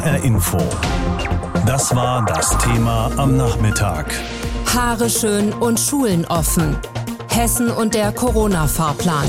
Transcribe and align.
HR 0.00 0.24
Info. 0.24 0.56
Das 1.66 1.94
war 1.94 2.24
das 2.24 2.56
Thema 2.56 3.10
am 3.18 3.36
Nachmittag. 3.36 4.06
Haare 4.74 5.10
schön 5.10 5.52
und 5.52 5.78
Schulen 5.78 6.24
offen. 6.24 6.78
Hessen 7.28 7.70
und 7.70 7.94
der 7.94 8.10
Corona-Fahrplan. 8.12 9.28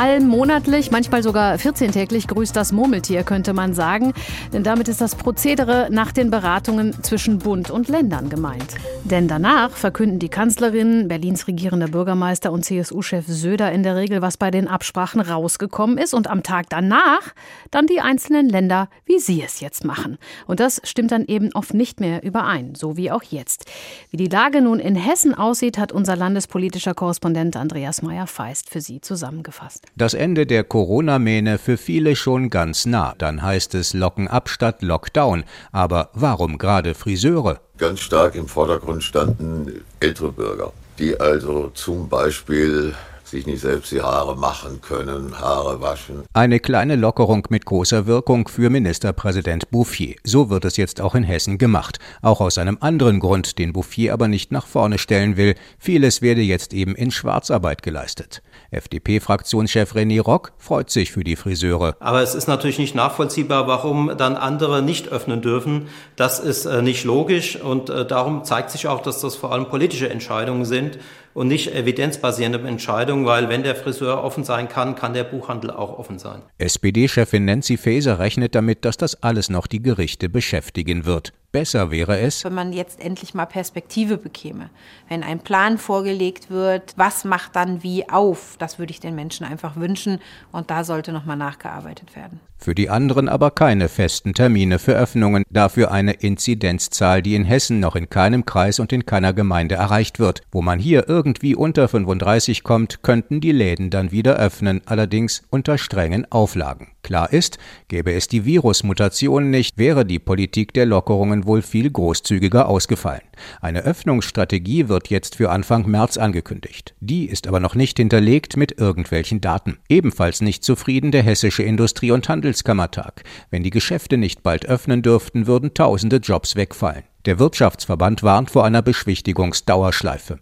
Allmonatlich, 0.00 0.90
manchmal 0.90 1.22
sogar 1.22 1.56
14-täglich 1.56 2.26
grüßt 2.26 2.56
das 2.56 2.72
Murmeltier, 2.72 3.22
könnte 3.22 3.52
man 3.52 3.74
sagen. 3.74 4.14
Denn 4.50 4.62
damit 4.62 4.88
ist 4.88 5.02
das 5.02 5.14
Prozedere 5.14 5.88
nach 5.90 6.10
den 6.10 6.30
Beratungen 6.30 7.02
zwischen 7.02 7.38
Bund 7.38 7.70
und 7.70 7.88
Ländern 7.88 8.30
gemeint. 8.30 8.76
Denn 9.04 9.28
danach 9.28 9.72
verkünden 9.72 10.18
die 10.18 10.30
Kanzlerin, 10.30 11.08
Berlins 11.08 11.48
regierender 11.48 11.88
Bürgermeister 11.88 12.50
und 12.50 12.64
CSU-Chef 12.64 13.26
Söder 13.26 13.72
in 13.72 13.82
der 13.82 13.94
Regel, 13.94 14.22
was 14.22 14.38
bei 14.38 14.50
den 14.50 14.68
Absprachen 14.68 15.20
rausgekommen 15.20 15.98
ist. 15.98 16.14
Und 16.14 16.28
am 16.28 16.42
Tag 16.42 16.70
danach 16.70 17.34
dann 17.70 17.86
die 17.86 18.00
einzelnen 18.00 18.48
Länder, 18.48 18.88
wie 19.04 19.18
sie 19.18 19.42
es 19.42 19.60
jetzt 19.60 19.84
machen. 19.84 20.16
Und 20.46 20.60
das 20.60 20.80
stimmt 20.82 21.12
dann 21.12 21.26
eben 21.26 21.50
oft 21.52 21.74
nicht 21.74 22.00
mehr 22.00 22.22
überein, 22.22 22.74
so 22.74 22.96
wie 22.96 23.10
auch 23.10 23.22
jetzt. 23.22 23.66
Wie 24.10 24.16
die 24.16 24.28
Lage 24.28 24.62
nun 24.62 24.80
in 24.80 24.94
Hessen 24.94 25.34
aussieht, 25.34 25.76
hat 25.76 25.92
unser 25.92 26.16
landespolitischer 26.16 26.94
Korrespondent 26.94 27.54
Andreas 27.54 28.00
Meyer-Feist 28.00 28.70
für 28.70 28.80
Sie 28.80 29.02
zusammengefasst. 29.02 29.89
Das 29.96 30.14
Ende 30.14 30.46
der 30.46 30.64
Corona-Mähne 30.64 31.58
für 31.58 31.76
viele 31.76 32.16
schon 32.16 32.48
ganz 32.48 32.86
nah. 32.86 33.14
Dann 33.18 33.42
heißt 33.42 33.74
es 33.74 33.92
Locken 33.92 34.28
ab 34.28 34.48
statt 34.48 34.82
Lockdown. 34.82 35.44
Aber 35.72 36.10
warum 36.14 36.58
gerade 36.58 36.94
Friseure? 36.94 37.60
Ganz 37.78 38.00
stark 38.00 38.34
im 38.34 38.46
Vordergrund 38.46 39.02
standen 39.02 39.82
ältere 40.00 40.32
Bürger, 40.32 40.72
die 40.98 41.18
also 41.18 41.70
zum 41.74 42.08
Beispiel 42.08 42.94
sich 43.30 43.46
nicht 43.46 43.60
selbst 43.60 43.92
die 43.92 44.02
Haare 44.02 44.36
machen 44.36 44.80
können, 44.80 45.38
Haare 45.38 45.80
waschen. 45.80 46.24
Eine 46.32 46.60
kleine 46.60 46.96
Lockerung 46.96 47.46
mit 47.48 47.64
großer 47.64 48.06
Wirkung 48.06 48.48
für 48.48 48.70
Ministerpräsident 48.70 49.70
Bouffier. 49.70 50.16
So 50.24 50.50
wird 50.50 50.64
es 50.64 50.76
jetzt 50.76 51.00
auch 51.00 51.14
in 51.14 51.22
Hessen 51.22 51.58
gemacht. 51.58 51.98
Auch 52.22 52.40
aus 52.40 52.58
einem 52.58 52.78
anderen 52.80 53.20
Grund, 53.20 53.58
den 53.58 53.72
Bouffier 53.72 54.12
aber 54.12 54.28
nicht 54.28 54.52
nach 54.52 54.66
vorne 54.66 54.98
stellen 54.98 55.36
will. 55.36 55.54
Vieles 55.78 56.22
werde 56.22 56.42
jetzt 56.42 56.74
eben 56.74 56.94
in 56.94 57.10
Schwarzarbeit 57.10 57.82
geleistet. 57.82 58.42
FDP-Fraktionschef 58.70 59.94
René 59.94 60.20
Rock 60.20 60.52
freut 60.58 60.90
sich 60.90 61.12
für 61.12 61.24
die 61.24 61.36
Friseure. 61.36 61.96
Aber 62.00 62.22
es 62.22 62.34
ist 62.34 62.46
natürlich 62.46 62.78
nicht 62.78 62.94
nachvollziehbar, 62.94 63.66
warum 63.66 64.16
dann 64.16 64.36
andere 64.36 64.82
nicht 64.82 65.08
öffnen 65.08 65.42
dürfen. 65.42 65.88
Das 66.16 66.38
ist 66.38 66.66
äh, 66.66 66.82
nicht 66.82 67.04
logisch 67.04 67.56
und 67.56 67.90
äh, 67.90 68.06
darum 68.06 68.44
zeigt 68.44 68.70
sich 68.70 68.86
auch, 68.86 69.02
dass 69.02 69.20
das 69.20 69.36
vor 69.36 69.52
allem 69.52 69.68
politische 69.68 70.08
Entscheidungen 70.08 70.64
sind 70.64 70.98
und 71.34 71.48
nicht 71.48 71.74
evidenzbasierende 71.74 72.66
Entscheidungen, 72.66 73.26
weil 73.26 73.48
wenn 73.48 73.62
der 73.62 73.76
Friseur 73.76 74.22
offen 74.22 74.44
sein 74.44 74.68
kann, 74.68 74.94
kann 74.94 75.14
der 75.14 75.24
Buchhandel 75.24 75.70
auch 75.70 75.98
offen 75.98 76.18
sein. 76.18 76.42
SPD-Chefin 76.58 77.44
Nancy 77.44 77.76
Faeser 77.76 78.18
rechnet 78.18 78.54
damit, 78.54 78.84
dass 78.84 78.96
das 78.96 79.22
alles 79.22 79.50
noch 79.50 79.66
die 79.66 79.82
Gerichte 79.82 80.28
beschäftigen 80.28 81.04
wird. 81.04 81.32
Besser 81.52 81.90
wäre 81.90 82.18
es, 82.20 82.44
wenn 82.44 82.54
man 82.54 82.72
jetzt 82.72 83.00
endlich 83.00 83.34
mal 83.34 83.46
Perspektive 83.46 84.18
bekäme. 84.18 84.70
Wenn 85.08 85.24
ein 85.24 85.40
Plan 85.40 85.78
vorgelegt 85.78 86.48
wird, 86.48 86.94
was 86.96 87.24
macht 87.24 87.56
dann 87.56 87.82
wie 87.82 88.08
auf? 88.08 88.54
Das 88.58 88.78
würde 88.78 88.92
ich 88.92 89.00
den 89.00 89.16
Menschen 89.16 89.44
einfach 89.44 89.74
wünschen 89.74 90.20
und 90.52 90.70
da 90.70 90.84
sollte 90.84 91.12
noch 91.12 91.24
mal 91.24 91.34
nachgearbeitet 91.34 92.14
werden. 92.14 92.38
Für 92.56 92.74
die 92.74 92.90
anderen 92.90 93.28
aber 93.28 93.50
keine 93.50 93.88
festen 93.88 94.34
Termine 94.34 94.78
für 94.78 94.92
Öffnungen, 94.92 95.44
dafür 95.50 95.90
eine 95.90 96.12
Inzidenzzahl, 96.12 97.22
die 97.22 97.34
in 97.34 97.44
Hessen 97.44 97.80
noch 97.80 97.96
in 97.96 98.10
keinem 98.10 98.44
Kreis 98.44 98.78
und 98.78 98.92
in 98.92 99.06
keiner 99.06 99.32
Gemeinde 99.32 99.76
erreicht 99.76 100.20
wird. 100.20 100.42
Wo 100.52 100.62
man 100.62 100.78
hier 100.78 101.08
irgendwie 101.08 101.56
unter 101.56 101.88
35 101.88 102.62
kommt, 102.62 103.02
könnten 103.02 103.40
die 103.40 103.52
Läden 103.52 103.90
dann 103.90 104.12
wieder 104.12 104.36
öffnen, 104.36 104.82
allerdings 104.84 105.42
unter 105.50 105.78
strengen 105.78 106.30
Auflagen. 106.30 106.88
Klar 107.02 107.32
ist, 107.32 107.58
gäbe 107.88 108.12
es 108.12 108.28
die 108.28 108.44
Virusmutation 108.44 109.50
nicht, 109.50 109.78
wäre 109.78 110.04
die 110.04 110.18
Politik 110.18 110.72
der 110.74 110.86
Lockerungen 110.86 111.46
wohl 111.46 111.62
viel 111.62 111.90
großzügiger 111.90 112.68
ausgefallen. 112.68 113.22
Eine 113.60 113.82
Öffnungsstrategie 113.82 114.88
wird 114.88 115.08
jetzt 115.08 115.36
für 115.36 115.50
Anfang 115.50 115.88
März 115.90 116.18
angekündigt. 116.18 116.94
Die 117.00 117.26
ist 117.26 117.46
aber 117.46 117.60
noch 117.60 117.74
nicht 117.74 117.96
hinterlegt 117.96 118.56
mit 118.56 118.78
irgendwelchen 118.78 119.40
Daten. 119.40 119.78
Ebenfalls 119.88 120.40
nicht 120.40 120.62
zufrieden 120.62 121.10
der 121.10 121.22
Hessische 121.22 121.62
Industrie- 121.62 122.10
und 122.10 122.28
Handelskammertag. 122.28 123.24
Wenn 123.50 123.62
die 123.62 123.70
Geschäfte 123.70 124.16
nicht 124.16 124.42
bald 124.42 124.66
öffnen 124.66 125.02
dürften, 125.02 125.46
würden 125.46 125.74
tausende 125.74 126.16
Jobs 126.16 126.54
wegfallen. 126.56 127.04
Der 127.26 127.38
Wirtschaftsverband 127.38 128.22
warnt 128.22 128.50
vor 128.50 128.64
einer 128.64 128.82
Beschwichtigungsdauerschleife. 128.82 130.38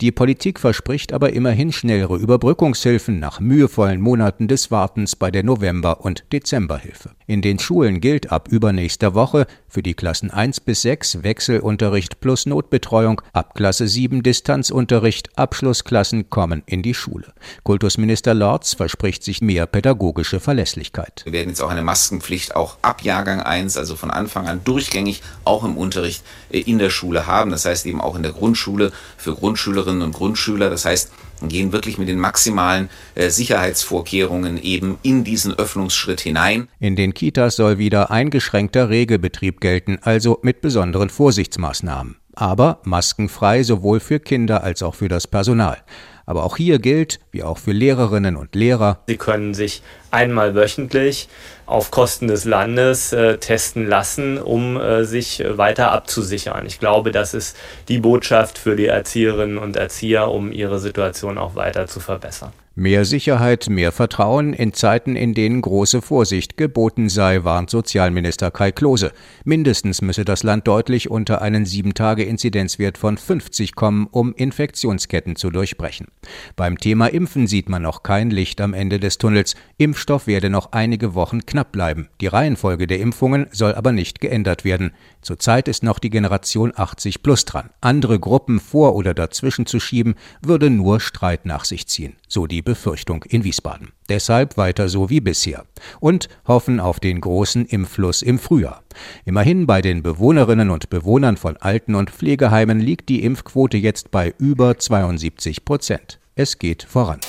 Die 0.00 0.12
Politik 0.12 0.60
verspricht 0.60 1.12
aber 1.12 1.32
immerhin 1.32 1.72
schnellere 1.72 2.16
Überbrückungshilfen 2.16 3.18
nach 3.18 3.40
mühevollen 3.40 4.00
Monaten 4.00 4.48
des 4.48 4.70
Wartens 4.70 5.16
bei 5.16 5.30
der 5.30 5.42
November- 5.42 6.04
und 6.04 6.24
Dezemberhilfe. 6.32 7.10
In 7.26 7.40
den 7.40 7.58
Schulen 7.58 8.00
gilt 8.02 8.30
ab 8.30 8.48
übernächster 8.48 9.14
Woche 9.14 9.46
für 9.66 9.82
die 9.82 9.94
Klassen 9.94 10.30
1 10.30 10.60
bis 10.60 10.82
6 10.82 11.22
Wechselunterricht 11.22 12.20
plus 12.20 12.44
Notbetreuung, 12.44 13.22
ab 13.32 13.54
Klasse 13.54 13.88
7 13.88 14.22
Distanzunterricht, 14.22 15.38
Abschlussklassen 15.38 16.28
kommen 16.28 16.62
in 16.66 16.82
die 16.82 16.94
Schule. 16.94 17.32
Kultusminister 17.62 18.34
Lorz 18.34 18.74
verspricht 18.74 19.24
sich 19.24 19.40
mehr 19.40 19.66
pädagogische 19.66 20.40
Verlässlichkeit. 20.40 21.22
Wir 21.24 21.32
werden 21.32 21.48
jetzt 21.48 21.62
auch 21.62 21.70
eine 21.70 21.82
Maskenpflicht 21.82 22.54
auch 22.54 22.76
ab 22.82 23.02
Jahrgang 23.02 23.40
1, 23.40 23.78
also 23.78 23.96
von 23.96 24.10
Anfang 24.10 24.46
an 24.46 24.60
durchgängig 24.62 25.22
auch 25.44 25.64
im 25.64 25.78
Unterricht 25.78 26.22
äh, 26.50 26.60
in 26.60 26.78
der 26.78 26.90
Schule 26.90 27.26
haben. 27.26 27.50
Das 27.50 27.64
heißt 27.64 27.86
eben 27.86 28.02
auch 28.02 28.16
in 28.16 28.22
der 28.22 28.32
Grundschule 28.32 28.92
für 29.16 29.34
Grund 29.34 29.54
Grundschülerinnen 29.54 30.02
und 30.02 30.12
Grundschüler. 30.12 30.68
Das 30.68 30.84
heißt, 30.84 31.12
gehen 31.42 31.72
wirklich 31.72 31.98
mit 31.98 32.08
den 32.08 32.18
maximalen 32.18 32.88
äh, 33.14 33.30
Sicherheitsvorkehrungen 33.30 34.62
eben 34.62 34.98
in 35.02 35.24
diesen 35.24 35.54
Öffnungsschritt 35.54 36.20
hinein. 36.20 36.68
In 36.80 36.96
den 36.96 37.14
Kitas 37.14 37.56
soll 37.56 37.78
wieder 37.78 38.10
eingeschränkter 38.10 38.88
Regelbetrieb 38.88 39.60
gelten, 39.60 39.98
also 40.02 40.38
mit 40.42 40.60
besonderen 40.60 41.10
Vorsichtsmaßnahmen. 41.10 42.16
Aber 42.34 42.80
maskenfrei 42.84 43.62
sowohl 43.62 44.00
für 44.00 44.18
Kinder 44.18 44.64
als 44.64 44.82
auch 44.82 44.94
für 44.94 45.08
das 45.08 45.26
Personal. 45.26 45.78
Aber 46.26 46.44
auch 46.44 46.56
hier 46.56 46.78
gilt, 46.78 47.20
wie 47.30 47.42
auch 47.42 47.58
für 47.58 47.72
Lehrerinnen 47.72 48.36
und 48.36 48.54
Lehrer, 48.54 49.02
Sie 49.06 49.16
können 49.16 49.54
sich 49.54 49.82
einmal 50.10 50.54
wöchentlich 50.54 51.28
auf 51.66 51.90
Kosten 51.90 52.28
des 52.28 52.44
Landes 52.44 53.12
äh, 53.12 53.38
testen 53.38 53.86
lassen, 53.86 54.38
um 54.38 54.80
äh, 54.80 55.04
sich 55.04 55.42
weiter 55.46 55.92
abzusichern. 55.92 56.66
Ich 56.66 56.78
glaube, 56.78 57.10
das 57.10 57.34
ist 57.34 57.56
die 57.88 57.98
Botschaft 57.98 58.58
für 58.58 58.76
die 58.76 58.86
Erzieherinnen 58.86 59.58
und 59.58 59.76
Erzieher, 59.76 60.30
um 60.30 60.52
ihre 60.52 60.78
Situation 60.78 61.38
auch 61.38 61.54
weiter 61.54 61.86
zu 61.86 62.00
verbessern. 62.00 62.52
Mehr 62.76 63.04
Sicherheit, 63.04 63.68
mehr 63.70 63.92
Vertrauen 63.92 64.52
in 64.52 64.72
Zeiten, 64.72 65.14
in 65.14 65.32
denen 65.32 65.62
große 65.62 66.02
Vorsicht 66.02 66.56
geboten 66.56 67.08
sei, 67.08 67.44
warnt 67.44 67.70
Sozialminister 67.70 68.50
Kai 68.50 68.72
Klose. 68.72 69.12
Mindestens 69.44 70.02
müsse 70.02 70.24
das 70.24 70.42
Land 70.42 70.66
deutlich 70.66 71.08
unter 71.08 71.40
einen 71.40 71.66
7-Tage-Inzidenzwert 71.66 72.98
von 72.98 73.16
50 73.16 73.76
kommen, 73.76 74.08
um 74.10 74.34
Infektionsketten 74.34 75.36
zu 75.36 75.50
durchbrechen. 75.50 76.08
Beim 76.56 76.76
Thema 76.76 77.06
Impfen 77.06 77.46
sieht 77.46 77.68
man 77.68 77.82
noch 77.82 78.02
kein 78.02 78.30
Licht 78.30 78.60
am 78.60 78.74
Ende 78.74 78.98
des 78.98 79.18
Tunnels. 79.18 79.54
Impfstoff 79.78 80.26
werde 80.26 80.50
noch 80.50 80.72
einige 80.72 81.14
Wochen 81.14 81.46
knapp 81.54 81.70
bleiben. 81.70 82.08
Die 82.20 82.26
Reihenfolge 82.26 82.88
der 82.88 82.98
Impfungen 82.98 83.46
soll 83.52 83.76
aber 83.76 83.92
nicht 83.92 84.20
geändert 84.20 84.64
werden. 84.64 84.90
Zurzeit 85.22 85.68
ist 85.68 85.84
noch 85.84 86.00
die 86.00 86.10
Generation 86.10 86.72
80 86.74 87.22
plus 87.22 87.44
dran. 87.44 87.70
Andere 87.80 88.18
Gruppen 88.18 88.58
vor 88.58 88.96
oder 88.96 89.14
dazwischen 89.14 89.64
zu 89.64 89.78
schieben, 89.78 90.16
würde 90.42 90.68
nur 90.68 90.98
Streit 90.98 91.46
nach 91.46 91.64
sich 91.64 91.86
ziehen. 91.86 92.16
So 92.26 92.48
die 92.48 92.60
Befürchtung 92.60 93.22
in 93.28 93.44
Wiesbaden. 93.44 93.92
Deshalb 94.08 94.56
weiter 94.56 94.88
so 94.88 95.10
wie 95.10 95.20
bisher. 95.20 95.64
Und 96.00 96.28
hoffen 96.44 96.80
auf 96.80 96.98
den 96.98 97.20
großen 97.20 97.66
Impffluss 97.66 98.22
im 98.22 98.40
Frühjahr. 98.40 98.82
Immerhin 99.24 99.68
bei 99.68 99.80
den 99.80 100.02
Bewohnerinnen 100.02 100.70
und 100.70 100.90
Bewohnern 100.90 101.36
von 101.36 101.56
Alten- 101.56 101.94
und 101.94 102.10
Pflegeheimen 102.10 102.80
liegt 102.80 103.08
die 103.08 103.22
Impfquote 103.22 103.76
jetzt 103.76 104.10
bei 104.10 104.34
über 104.38 104.76
72 104.76 105.64
Prozent. 105.64 106.18
Es 106.34 106.58
geht 106.58 106.82
voran. 106.82 107.20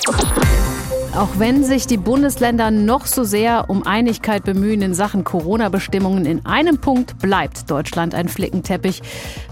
Auch 1.16 1.38
wenn 1.38 1.64
sich 1.64 1.86
die 1.86 1.96
Bundesländer 1.96 2.70
noch 2.70 3.06
so 3.06 3.24
sehr 3.24 3.70
um 3.70 3.86
Einigkeit 3.86 4.44
bemühen 4.44 4.82
in 4.82 4.92
Sachen 4.92 5.24
Corona-Bestimmungen, 5.24 6.26
in 6.26 6.44
einem 6.44 6.76
Punkt 6.76 7.18
bleibt 7.20 7.70
Deutschland 7.70 8.14
ein 8.14 8.28
Flickenteppich, 8.28 9.00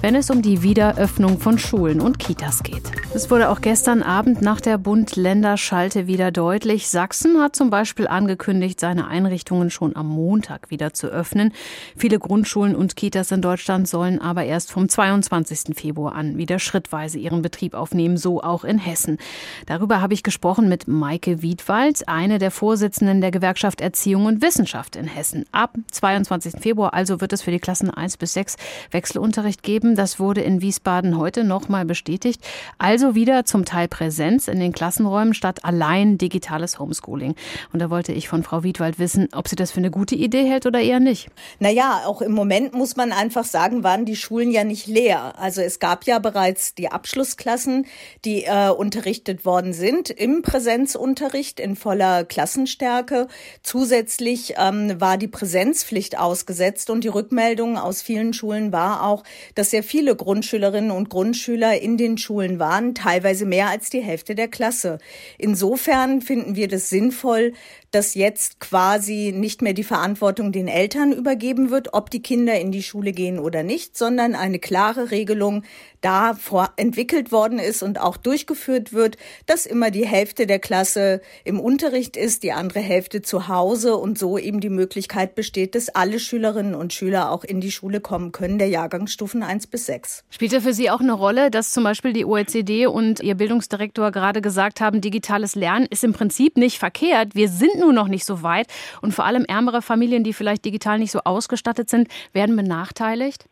wenn 0.03 0.15
es 0.15 0.29
um 0.29 0.43
die 0.43 0.63
Wiederöffnung 0.63 1.41
von 1.41 1.59
Schulen 1.59 2.03
und 2.03 2.19
Kitas 2.19 2.65
geht. 2.65 2.83
Es 3.15 3.31
wurde 3.31 3.49
auch 3.49 3.63
gestern 3.63 4.03
Abend 4.03 4.43
nach 4.43 4.61
der 4.61 4.77
Bund-Länder-Schalte 4.77 6.07
wieder 6.07 6.31
deutlich. 6.31 6.91
Sachsen 6.91 7.41
hat 7.41 7.57
zum 7.57 7.71
Beispiel 7.71 8.09
angekündigt, 8.09 8.79
seine 8.79 9.07
Einrichtungen 9.07 9.71
schon 9.71 9.97
am 9.97 10.09
Montag 10.09 10.71
wieder 10.71 10.93
zu 10.93 11.07
öffnen. 11.07 11.55
Viele 11.97 12.19
Grundschulen 12.19 12.77
und 12.77 12.95
Kitas 12.95 13.31
in 13.31 13.41
Deutschland 13.41 13.89
sollen 13.89 14.21
aber 14.21 14.45
erst 14.45 14.71
vom 14.71 14.91
22. 14.91 15.75
Februar 15.75 16.15
an 16.15 16.37
wieder 16.37 16.59
schrittweise 16.59 17.19
ihren 17.19 17.41
Betrieb 17.41 17.73
aufnehmen, 17.73 18.19
so 18.19 18.43
auch 18.43 18.65
in 18.65 18.77
Hessen. 18.77 19.17
Darüber 19.65 20.03
habe 20.03 20.13
ich 20.13 20.23
gesprochen 20.23 20.69
mit 20.69 20.89
Maike 20.89 21.41
Wiedemann 21.41 21.54
Wiedwald, 21.55 22.09
eine 22.09 22.41
der 22.41 22.51
Vorsitzenden 22.51 23.21
der 23.21 23.31
Gewerkschaft 23.31 23.81
Erziehung 23.81 24.27
und 24.27 24.43
Wissenschaft 24.43 24.97
in 24.97 25.07
Hessen. 25.07 25.45
Ab 25.53 25.77
22. 25.93 26.55
Februar 26.61 26.95
also 26.95 27.21
wird 27.21 27.33
es 27.33 27.43
für 27.43 27.53
die 27.53 27.61
Klassen 27.61 27.91
1 27.91 28.17
bis 28.17 28.33
6 28.33 28.57
Wechselunterricht 28.91 29.63
geben. 29.63 29.95
Das 29.95 30.19
wurde 30.19 30.41
in 30.41 30.63
Wiesbaden 30.63 31.17
heute 31.17 31.45
nochmal 31.45 31.85
bestätigt. 31.85 32.45
Also 32.79 33.15
wieder 33.15 33.45
zum 33.45 33.65
Teil 33.65 33.87
Präsenz 33.87 34.49
in 34.49 34.59
den 34.59 34.73
Klassenräumen 34.73 35.33
statt 35.33 35.65
allein 35.65 36.19
digitales 36.19 36.81
Homeschooling. 36.81 37.37
Und 37.73 37.79
da 37.79 37.89
wollte 37.89 38.11
ich 38.11 38.27
von 38.29 38.43
Frau 38.43 38.65
Wiedwald 38.65 38.99
wissen, 38.99 39.29
ob 39.33 39.47
sie 39.47 39.55
das 39.55 39.71
für 39.71 39.79
eine 39.79 39.93
gute 39.93 40.17
Idee 40.17 40.49
hält 40.49 40.67
oder 40.67 40.81
eher 40.81 40.99
nicht. 40.99 41.29
Naja, 41.61 42.03
auch 42.05 42.21
im 42.21 42.33
Moment 42.33 42.75
muss 42.75 42.97
man 42.97 43.13
einfach 43.13 43.45
sagen, 43.45 43.85
waren 43.85 44.07
die 44.07 44.17
Schulen 44.17 44.51
ja 44.51 44.65
nicht 44.65 44.89
leer. 44.89 45.39
Also 45.39 45.61
es 45.61 45.79
gab 45.79 46.05
ja 46.05 46.19
bereits 46.19 46.75
die 46.75 46.91
Abschlussklassen, 46.91 47.87
die 48.25 48.43
äh, 48.43 48.71
unterrichtet 48.71 49.45
worden 49.45 49.73
sind 49.73 50.11
im 50.11 50.43
Präsenzunterricht 50.43 51.34
in 51.35 51.75
voller 51.75 52.25
Klassenstärke. 52.25 53.27
Zusätzlich 53.63 54.55
ähm, 54.57 55.01
war 55.01 55.19
die 55.19 55.29
Präsenzpflicht 55.29 56.19
ausgesetzt 56.19 56.91
und 56.91 57.03
die 57.03 57.09
Rückmeldung 57.09 57.77
aus 57.77 58.03
vielen 58.03 58.33
Schulen 58.33 58.73
war 58.73 59.03
auch, 59.03 59.25
dass 59.55 59.71
sehr 59.71 59.83
viele 59.83 60.15
Grundschülerinnen 60.15 60.93
und 60.93 61.11
Grundschüler 61.11 61.81
in 61.81 61.97
den 61.97 62.19
Schulen 62.19 62.59
waren, 62.59 62.95
teilweise 62.95 63.47
mehr 63.47 63.69
als 63.69 63.91
die 63.91 64.01
Hälfte 64.01 64.35
der 64.35 64.49
Klasse. 64.49 64.99
Insofern 65.39 66.23
finden 66.23 66.55
wir 66.55 66.69
das 66.69 66.89
sinnvoll, 66.89 67.53
dass 67.95 68.15
jetzt 68.15 68.61
quasi 68.61 69.33
nicht 69.35 69.63
mehr 69.63 69.73
die 69.73 69.85
Verantwortung 69.85 70.51
den 70.51 70.69
Eltern 70.69 71.13
übergeben 71.13 71.71
wird, 71.71 71.95
ob 71.95 72.11
die 72.11 72.23
Kinder 72.23 72.59
in 72.59 72.73
die 72.73 72.83
Schule 72.83 73.13
gehen 73.13 73.39
oder 73.39 73.63
nicht, 73.63 73.97
sondern 73.97 74.35
eine 74.35 74.59
klare 74.59 75.11
Regelung 75.11 75.63
da 76.01 76.37
entwickelt 76.77 77.33
worden 77.33 77.59
ist 77.59 77.83
und 77.83 77.99
auch 77.99 78.19
durchgeführt 78.19 78.93
wird, 78.93 79.17
dass 79.47 79.65
immer 79.65 79.91
die 79.91 80.07
Hälfte 80.07 80.47
der 80.47 80.59
Klasse 80.59 81.23
im 81.45 81.59
Unterricht 81.59 82.19
ist, 82.19 82.43
die 82.43 82.53
andere 82.53 82.81
Hälfte 82.81 83.23
zu 83.23 83.49
Hause 83.49 83.97
und 83.97 84.19
so 84.19 84.37
eben 84.37 84.61
die 84.61 84.69
Möglichkeit 84.69 85.35
besteht, 85.35 85.75
dass 85.75 85.89
alle 85.89 86.19
Schülerinnen 86.19 86.75
und 86.75 86.93
Schüler 86.93 87.31
auch 87.31 87.43
in 87.43 87.63
die 87.63 87.71
Schule 87.71 88.01
kommen 88.01 88.33
können, 88.33 88.59
der 88.59 88.69
Jahrgangsstufen 88.69 89.43
1 89.43 89.69
bis 89.69 89.87
6. 89.87 90.25
Spielt 90.29 90.53
ja 90.53 90.61
für 90.61 90.75
Sie 90.75 90.91
auch 90.91 91.01
eine 91.01 91.15
Rolle, 91.15 91.51
dass 91.51 91.71
zum 91.71 91.85
Beispiel 91.85 92.13
die 92.13 92.27
OECD 92.27 92.87
und 92.87 93.21
Ihr 93.21 93.37
Bildungsdirektor 93.37 94.11
gerade 94.11 94.43
gesagt 94.43 94.83
haben, 94.83 95.01
digitales 95.01 95.55
Lernen 95.55 95.87
ist 95.89 96.05
im 96.05 96.13
Prinzip 96.13 96.59
nicht 96.59 96.79
verkehrt. 96.79 97.35
Wir 97.35 97.49
sind 97.49 97.77
nur 97.85 97.93
noch 97.93 98.09
nicht 98.09 98.25
so 98.25 98.43
weit. 98.43 98.67
Und 99.03 99.13
vor 99.13 99.25
allem 99.25 99.45
ärmere 99.45 99.83
Familien, 99.83 100.25
die 100.25 100.33
vielleicht 100.33 100.65
digital 100.65 100.99
nicht 100.99 101.13
so 101.13 101.21
ausgestattet 101.25 101.91
sind, 101.91 102.09
werden 102.33 102.57
benachteiligt? 102.57 103.47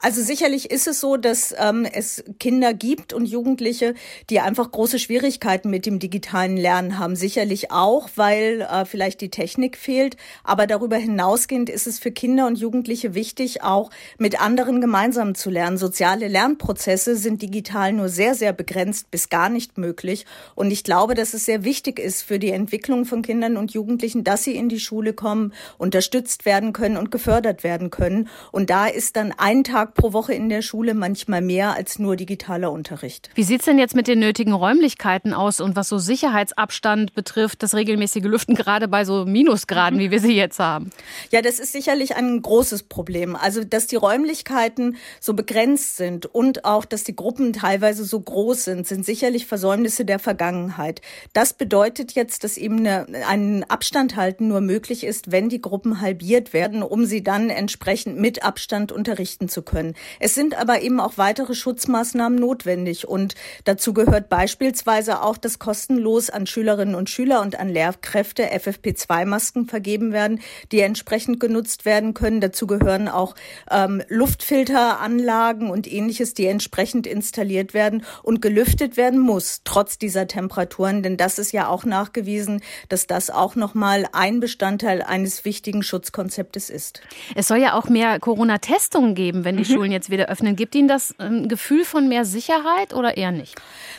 Also 0.00 0.22
sicherlich 0.22 0.70
ist 0.70 0.86
es 0.86 1.00
so, 1.00 1.16
dass 1.16 1.54
ähm, 1.58 1.86
es 1.90 2.24
Kinder 2.38 2.74
gibt 2.74 3.12
und 3.12 3.26
Jugendliche, 3.26 3.94
die 4.30 4.40
einfach 4.40 4.70
große 4.70 4.98
Schwierigkeiten 4.98 5.70
mit 5.70 5.86
dem 5.86 5.98
digitalen 5.98 6.56
Lernen 6.56 6.98
haben. 6.98 7.16
Sicherlich 7.16 7.70
auch, 7.70 8.08
weil 8.16 8.62
äh, 8.62 8.84
vielleicht 8.84 9.20
die 9.20 9.30
Technik 9.30 9.76
fehlt. 9.76 10.16
Aber 10.44 10.66
darüber 10.66 10.96
hinausgehend 10.96 11.70
ist 11.70 11.86
es 11.86 11.98
für 11.98 12.10
Kinder 12.10 12.46
und 12.46 12.58
Jugendliche 12.58 13.14
wichtig, 13.14 13.62
auch 13.62 13.90
mit 14.18 14.40
anderen 14.40 14.80
gemeinsam 14.80 15.34
zu 15.34 15.50
lernen. 15.50 15.76
Soziale 15.78 16.28
Lernprozesse 16.28 17.16
sind 17.16 17.42
digital 17.42 17.92
nur 17.92 18.08
sehr, 18.08 18.34
sehr 18.34 18.52
begrenzt 18.52 19.10
bis 19.10 19.28
gar 19.28 19.48
nicht 19.48 19.78
möglich. 19.78 20.26
Und 20.54 20.70
ich 20.70 20.84
glaube, 20.84 21.14
dass 21.14 21.34
es 21.34 21.44
sehr 21.44 21.64
wichtig 21.64 21.98
ist 21.98 22.22
für 22.22 22.38
die 22.38 22.50
Entwicklung 22.50 23.04
von 23.04 23.22
Kindern 23.22 23.56
und 23.56 23.72
Jugendlichen, 23.72 24.24
dass 24.24 24.44
sie 24.44 24.56
in 24.56 24.68
die 24.68 24.80
Schule 24.80 25.12
kommen, 25.12 25.52
unterstützt 25.78 26.44
werden 26.44 26.72
können 26.72 26.96
und 26.96 27.10
gefördert 27.10 27.64
werden 27.64 27.90
können. 27.90 28.28
Und 28.52 28.70
da 28.70 28.86
ist 28.86 29.16
dann 29.16 29.32
ein 29.36 29.55
Tag 29.64 29.94
pro 29.94 30.12
Woche 30.12 30.34
in 30.34 30.48
der 30.48 30.62
Schule 30.62 30.94
manchmal 30.94 31.40
mehr 31.40 31.74
als 31.74 31.98
nur 31.98 32.16
digitaler 32.16 32.72
Unterricht. 32.72 33.30
Wie 33.34 33.42
sieht 33.42 33.60
es 33.60 33.66
denn 33.66 33.78
jetzt 33.78 33.94
mit 33.94 34.08
den 34.08 34.18
nötigen 34.18 34.52
Räumlichkeiten 34.52 35.34
aus 35.34 35.60
und 35.60 35.76
was 35.76 35.88
so 35.88 35.98
Sicherheitsabstand 35.98 37.14
betrifft, 37.14 37.62
das 37.62 37.74
regelmäßige 37.74 38.24
Lüften 38.24 38.54
gerade 38.54 38.88
bei 38.88 39.04
so 39.04 39.24
Minusgraden, 39.24 39.98
wie 39.98 40.10
wir 40.10 40.20
sie 40.20 40.34
jetzt 40.34 40.58
haben? 40.58 40.90
Ja, 41.30 41.42
das 41.42 41.58
ist 41.58 41.72
sicherlich 41.72 42.16
ein 42.16 42.40
großes 42.40 42.84
Problem. 42.84 43.36
Also, 43.36 43.64
dass 43.64 43.86
die 43.86 43.96
Räumlichkeiten 43.96 44.96
so 45.20 45.34
begrenzt 45.34 45.96
sind 45.96 46.26
und 46.26 46.64
auch, 46.64 46.84
dass 46.84 47.04
die 47.04 47.14
Gruppen 47.14 47.52
teilweise 47.52 48.04
so 48.04 48.20
groß 48.20 48.64
sind, 48.64 48.86
sind 48.86 49.04
sicherlich 49.04 49.46
Versäumnisse 49.46 50.04
der 50.04 50.18
Vergangenheit. 50.18 51.02
Das 51.32 51.52
bedeutet 51.52 52.12
jetzt, 52.12 52.44
dass 52.44 52.56
eben 52.56 52.78
eine, 52.78 53.06
ein 53.26 53.64
Abstand 53.68 54.16
halten 54.16 54.48
nur 54.48 54.60
möglich 54.60 55.04
ist, 55.04 55.30
wenn 55.30 55.48
die 55.48 55.60
Gruppen 55.60 56.00
halbiert 56.00 56.52
werden, 56.52 56.82
um 56.82 57.04
sie 57.04 57.22
dann 57.22 57.50
entsprechend 57.50 58.18
mit 58.18 58.42
Abstand 58.42 58.92
unterrichten 58.92 59.35
verzichten 59.36 59.48
zu 59.48 59.62
können. 59.62 59.94
Es 60.20 60.34
sind 60.34 60.56
aber 60.56 60.80
eben 60.80 61.00
auch 61.00 61.14
weitere 61.16 61.54
Schutzmaßnahmen 61.54 62.38
notwendig 62.38 63.06
und 63.06 63.34
dazu 63.64 63.92
gehört 63.92 64.28
beispielsweise 64.28 65.22
auch, 65.22 65.36
dass 65.36 65.58
kostenlos 65.58 66.30
an 66.30 66.46
Schülerinnen 66.46 66.94
und 66.94 67.10
Schüler 67.10 67.42
und 67.42 67.58
an 67.58 67.68
Lehrkräfte 67.68 68.44
FFP2-Masken 68.44 69.66
vergeben 69.66 70.12
werden, 70.12 70.40
die 70.72 70.80
entsprechend 70.80 71.40
genutzt 71.40 71.84
werden 71.84 72.14
können. 72.14 72.40
Dazu 72.40 72.66
gehören 72.66 73.08
auch 73.08 73.34
ähm, 73.70 74.02
Luftfilteranlagen 74.08 75.70
und 75.70 75.90
ähnliches, 75.90 76.34
die 76.34 76.46
entsprechend 76.46 77.06
installiert 77.06 77.74
werden 77.74 78.04
und 78.22 78.40
gelüftet 78.40 78.96
werden 78.96 79.20
muss, 79.20 79.60
trotz 79.64 79.98
dieser 79.98 80.26
Temperaturen, 80.26 81.02
denn 81.02 81.16
das 81.16 81.38
ist 81.38 81.52
ja 81.52 81.68
auch 81.68 81.84
nachgewiesen, 81.84 82.62
dass 82.88 83.06
das 83.06 83.30
auch 83.30 83.54
nochmal 83.56 84.06
ein 84.12 84.40
Bestandteil 84.40 85.02
eines 85.02 85.44
wichtigen 85.44 85.82
Schutzkonzeptes 85.82 86.70
ist. 86.70 87.00
Es 87.34 87.48
soll 87.48 87.58
ja 87.58 87.74
auch 87.74 87.88
mehr 87.88 88.18
Corona-Testungen 88.18 89.14
geben 89.14 89.25
geben, 89.26 89.44
wenn 89.44 89.56
die 89.56 89.68
mhm. 89.68 89.74
Schulen 89.74 89.92
jetzt 89.92 90.08
wieder 90.08 90.28
öffnen. 90.28 90.54
Gibt 90.54 90.74
Ihnen 90.76 90.86
das 90.86 91.12
ein 91.18 91.48
Gefühl 91.48 91.84
von 91.84 92.08
mehr 92.08 92.24
Sicherheit 92.24 92.94
oder 92.94 93.16
eher 93.16 93.32
nicht? 93.32 93.56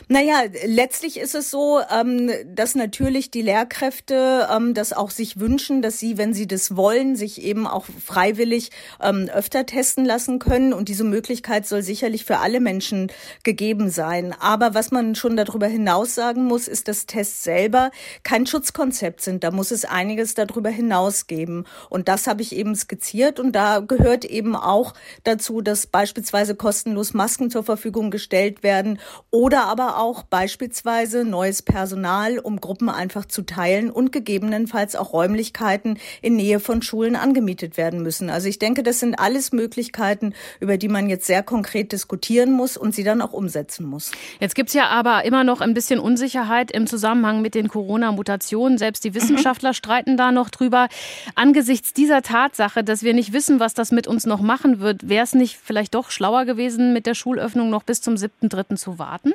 Naja, 0.08 0.42
letztlich 0.64 1.18
ist 1.18 1.34
es 1.34 1.50
so, 1.50 1.80
ähm, 1.90 2.30
dass 2.46 2.74
natürlich 2.74 3.30
die 3.30 3.42
Lehrkräfte 3.42 4.48
ähm, 4.50 4.72
das 4.72 4.94
auch 4.94 5.10
sich 5.10 5.38
wünschen, 5.38 5.82
dass 5.82 5.98
sie, 5.98 6.16
wenn 6.16 6.32
sie 6.32 6.46
das 6.46 6.76
wollen, 6.76 7.14
sich 7.14 7.42
eben 7.42 7.66
auch 7.66 7.84
freiwillig 7.84 8.70
ähm, 9.02 9.28
öfter 9.28 9.66
testen 9.66 10.06
lassen 10.06 10.38
können. 10.38 10.72
Und 10.72 10.88
diese 10.88 11.04
Möglichkeit 11.04 11.66
soll 11.66 11.82
sicherlich 11.82 12.24
für 12.24 12.38
alle 12.38 12.60
Menschen 12.60 13.12
gegeben 13.42 13.90
sein. 13.90 14.34
Aber 14.40 14.72
was 14.72 14.90
man 14.90 15.14
schon 15.14 15.36
darüber 15.36 15.66
hinaus 15.66 16.14
sagen 16.14 16.44
muss, 16.44 16.68
ist, 16.68 16.88
dass 16.88 17.04
Tests 17.04 17.44
selber 17.44 17.90
kein 18.22 18.46
Schutzkonzept 18.46 19.20
sind. 19.20 19.44
Da 19.44 19.50
muss 19.50 19.72
es 19.72 19.84
einiges 19.84 20.32
darüber 20.34 20.70
hinaus 20.70 21.26
geben. 21.26 21.64
Und 21.90 22.08
das 22.08 22.26
habe 22.26 22.40
ich 22.40 22.54
eben 22.56 22.74
skizziert. 22.74 23.40
Und 23.40 23.52
da 23.52 23.80
gehört 23.80 24.24
eben 24.24 24.56
auch 24.56 24.94
dazu, 25.24 25.60
dass 25.60 25.86
beispielsweise 25.86 26.54
kostenlos 26.54 27.14
Masken 27.14 27.50
zur 27.50 27.64
Verfügung 27.64 28.10
gestellt 28.10 28.62
werden 28.62 28.98
oder 29.30 29.64
aber 29.64 29.98
auch 29.98 30.22
beispielsweise 30.22 31.24
neues 31.24 31.62
Personal, 31.62 32.38
um 32.38 32.60
Gruppen 32.60 32.88
einfach 32.88 33.24
zu 33.24 33.42
teilen 33.42 33.90
und 33.90 34.12
gegebenenfalls 34.12 34.96
auch 34.96 35.12
Räumlichkeiten 35.12 35.98
in 36.22 36.36
Nähe 36.36 36.60
von 36.60 36.82
Schulen 36.82 37.16
angemietet 37.16 37.76
werden 37.76 38.02
müssen. 38.02 38.30
Also 38.30 38.48
ich 38.48 38.58
denke, 38.58 38.82
das 38.82 39.00
sind 39.00 39.18
alles 39.18 39.52
Möglichkeiten, 39.52 40.34
über 40.60 40.76
die 40.76 40.88
man 40.88 41.08
jetzt 41.08 41.26
sehr 41.26 41.42
konkret 41.42 41.92
diskutieren 41.92 42.52
muss 42.52 42.76
und 42.76 42.94
sie 42.94 43.04
dann 43.04 43.22
auch 43.22 43.32
umsetzen 43.32 43.86
muss. 43.86 44.12
Jetzt 44.40 44.54
gibt 44.54 44.68
es 44.68 44.74
ja 44.74 44.88
aber 44.88 45.24
immer 45.24 45.44
noch 45.44 45.60
ein 45.60 45.74
bisschen 45.74 46.00
Unsicherheit 46.00 46.70
im 46.70 46.86
Zusammenhang 46.86 47.42
mit 47.42 47.54
den 47.54 47.68
Corona-Mutationen. 47.68 48.78
Selbst 48.78 49.04
die 49.04 49.14
Wissenschaftler 49.14 49.70
mhm. 49.70 49.74
streiten 49.74 50.16
da 50.16 50.32
noch 50.32 50.50
drüber. 50.50 50.88
Angesichts 51.34 51.92
dieser 51.92 52.22
Tatsache, 52.22 52.84
dass 52.84 53.02
wir 53.02 53.14
nicht 53.14 53.32
wissen, 53.32 53.60
was 53.60 53.74
das 53.74 53.92
mit 53.92 54.06
uns 54.06 54.26
noch 54.26 54.40
machen 54.40 54.80
wird, 54.80 55.07
wäre 55.08 55.24
es 55.24 55.34
nicht 55.34 55.58
vielleicht 55.62 55.94
doch 55.94 56.10
schlauer 56.10 56.44
gewesen, 56.44 56.92
mit 56.92 57.06
der 57.06 57.14
Schulöffnung 57.14 57.70
noch 57.70 57.82
bis 57.82 58.00
zum 58.00 58.14
7.3. 58.14 58.76
zu 58.76 58.98
warten? 58.98 59.32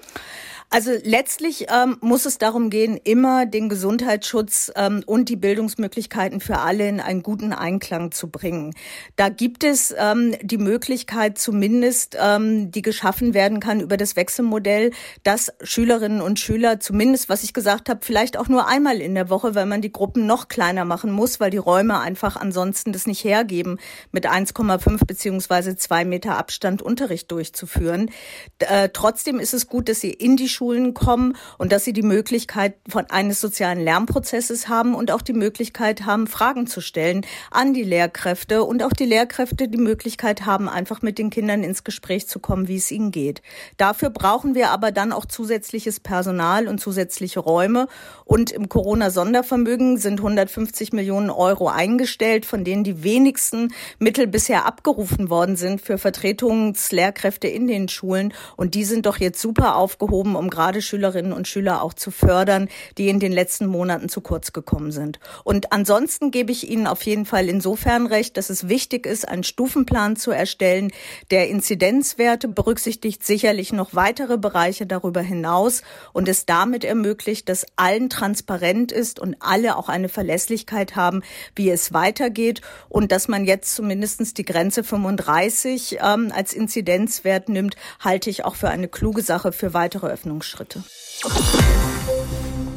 Also 0.74 0.90
letztlich 1.04 1.68
ähm, 1.70 1.98
muss 2.02 2.26
es 2.26 2.40
darum 2.40 2.72
gehen, 2.72 3.00
immer 3.04 3.46
den 3.46 3.70
Gesundheitsschutz 3.70 4.72
ähm, 4.76 5.04
und 5.06 5.30
die 5.30 5.36
Bildungsmöglichkeiten 5.36 6.40
für 6.40 6.62
alle 6.62 6.90
in 6.90 7.00
einen 7.00 7.22
guten 7.22 7.54
Einklang 7.54 8.12
zu 8.12 8.32
bringen. 8.32 8.74
Da 9.16 9.30
gibt 9.30 9.64
es 9.64 9.94
ähm, 9.96 10.34
die 10.42 10.58
Möglichkeit 10.58 11.38
zumindest, 11.38 12.18
ähm, 12.20 12.72
die 12.72 12.82
geschaffen 12.82 13.36
werden 13.36 13.60
kann 13.60 13.82
über 13.82 13.98
das 13.98 14.16
Wechselmodell, 14.16 14.90
dass 15.22 15.54
Schülerinnen 15.62 16.22
und 16.22 16.40
Schüler 16.40 16.80
zumindest, 16.80 17.30
was 17.30 17.44
ich 17.44 17.54
gesagt 17.54 17.88
habe, 17.88 18.00
vielleicht 18.02 18.36
auch 18.36 18.48
nur 18.48 18.68
einmal 18.68 19.00
in 19.00 19.14
der 19.14 19.30
Woche, 19.30 19.54
weil 19.54 19.68
man 19.68 19.82
die 19.82 19.92
Gruppen 19.92 20.26
noch 20.26 20.48
kleiner 20.48 20.86
machen 20.86 21.12
muss, 21.12 21.40
weil 21.40 21.52
die 21.52 21.58
Räume 21.58 22.00
einfach 22.00 22.36
ansonsten 22.36 22.94
das 22.94 23.06
nicht 23.06 23.24
hergeben, 23.24 23.78
mit 24.12 24.28
1,5 24.28 25.06
beziehungsweise 25.06 25.76
zwei 25.76 26.04
Meter 26.04 26.36
Abstand 26.36 26.82
Unterricht 26.82 27.32
durchzuführen. 27.32 28.10
Äh, 28.58 28.90
trotzdem 28.92 29.38
ist 29.38 29.54
es 29.54 29.68
gut, 29.68 29.88
dass 29.88 30.02
sie 30.02 30.10
in 30.10 30.36
die 30.36 30.50
Schule 30.50 30.63
Schulen 30.64 30.94
kommen 30.94 31.36
und 31.58 31.74
dass 31.74 31.84
sie 31.84 31.92
die 31.92 32.04
Möglichkeit 32.04 32.76
von 32.88 33.06
eines 33.10 33.42
sozialen 33.42 33.84
Lernprozesses 33.84 34.70
haben 34.70 34.96
und 34.96 35.12
auch 35.12 35.22
die 35.22 35.34
Möglichkeit 35.34 36.06
haben, 36.06 36.26
Fragen 36.26 36.68
zu 36.68 36.80
stellen 36.80 37.26
an 37.52 37.74
die 37.74 37.84
Lehrkräfte 37.84 38.64
und 38.64 38.82
auch 38.82 38.94
die 38.94 39.04
Lehrkräfte 39.04 39.68
die 39.68 39.78
Möglichkeit 39.78 40.46
haben, 40.46 40.70
einfach 40.70 41.02
mit 41.02 41.18
den 41.18 41.30
Kindern 41.32 41.64
ins 41.64 41.84
Gespräch 41.84 42.30
zu 42.30 42.40
kommen, 42.40 42.70
wie 42.70 42.78
es 42.78 42.92
ihnen 42.92 43.12
geht. 43.12 43.42
Dafür 43.76 44.10
brauchen 44.10 44.56
wir 44.56 44.70
aber 44.70 44.94
dann 44.94 45.12
auch 45.12 45.26
zusätzliches 45.26 46.00
Personal 46.00 46.70
und 46.70 46.80
zusätzliche 46.80 47.42
Räume 47.42 47.90
und 48.24 48.52
im 48.52 48.70
Corona-Sondervermögen 48.70 49.98
sind 49.98 50.22
150 50.22 50.94
Millionen 50.94 51.30
Euro 51.30 51.68
eingestellt, 51.68 52.46
von 52.46 52.64
denen 52.64 52.86
die 52.86 53.04
wenigsten 53.04 53.74
Mittel 54.00 54.28
bisher 54.28 54.66
abgerufen 54.66 55.30
worden 55.30 55.58
sind 55.58 55.82
für 55.82 55.98
Vertretungslehrkräfte 55.98 57.50
in 57.50 57.68
den 57.68 57.90
Schulen 57.90 58.34
und 58.56 58.76
die 58.76 58.86
sind 58.86 59.06
doch 59.06 59.18
jetzt 59.18 59.42
super 59.42 59.76
aufgehoben, 59.76 60.38
um 60.38 60.43
gerade 60.50 60.82
Schülerinnen 60.82 61.34
und 61.34 61.48
Schüler 61.48 61.82
auch 61.82 61.94
zu 61.94 62.12
fördern, 62.12 62.70
die 62.98 63.10
in 63.10 63.20
den 63.20 63.32
letzten 63.32 63.66
Monaten 63.66 64.10
zu 64.10 64.22
kurz 64.22 64.54
gekommen 64.54 64.92
sind. 64.92 65.20
Und 65.44 65.72
ansonsten 65.72 66.32
gebe 66.32 66.52
ich 66.52 66.70
Ihnen 66.70 66.88
auf 66.88 67.04
jeden 67.04 67.26
Fall 67.26 67.50
insofern 67.50 68.08
recht, 68.08 68.38
dass 68.38 68.50
es 68.50 68.68
wichtig 68.68 69.06
ist, 69.06 69.28
einen 69.28 69.44
Stufenplan 69.44 70.16
zu 70.16 70.32
erstellen, 70.32 70.92
der 71.32 71.50
Inzidenzwerte 71.50 72.48
berücksichtigt, 72.48 73.26
sicherlich 73.26 73.74
noch 73.74 73.94
weitere 73.94 74.38
Bereiche 74.38 74.86
darüber 74.86 75.22
hinaus 75.22 75.82
und 76.14 76.28
es 76.28 76.46
damit 76.46 76.84
ermöglicht, 76.84 77.50
dass 77.50 77.66
allen 77.76 78.10
transparent 78.10 78.92
ist 78.92 79.20
und 79.20 79.36
alle 79.40 79.78
auch 79.78 79.90
eine 79.90 80.10
Verlässlichkeit 80.10 80.96
haben, 80.96 81.22
wie 81.56 81.70
es 81.70 81.94
weitergeht 81.94 82.62
und 82.90 83.12
dass 83.12 83.28
man 83.28 83.46
jetzt 83.46 83.76
zumindest 83.76 84.38
die 84.38 84.46
Grenze 84.46 84.84
35 84.84 85.98
ähm, 86.02 86.32
als 86.34 86.54
Inzidenzwert 86.54 87.50
nimmt, 87.50 87.76
halte 88.00 88.30
ich 88.30 88.46
auch 88.46 88.56
für 88.56 88.70
eine 88.70 88.88
kluge 88.88 89.22
Sache 89.22 89.52
für 89.52 89.74
weitere 89.74 90.08
Öffnungsschritte. 90.34 90.84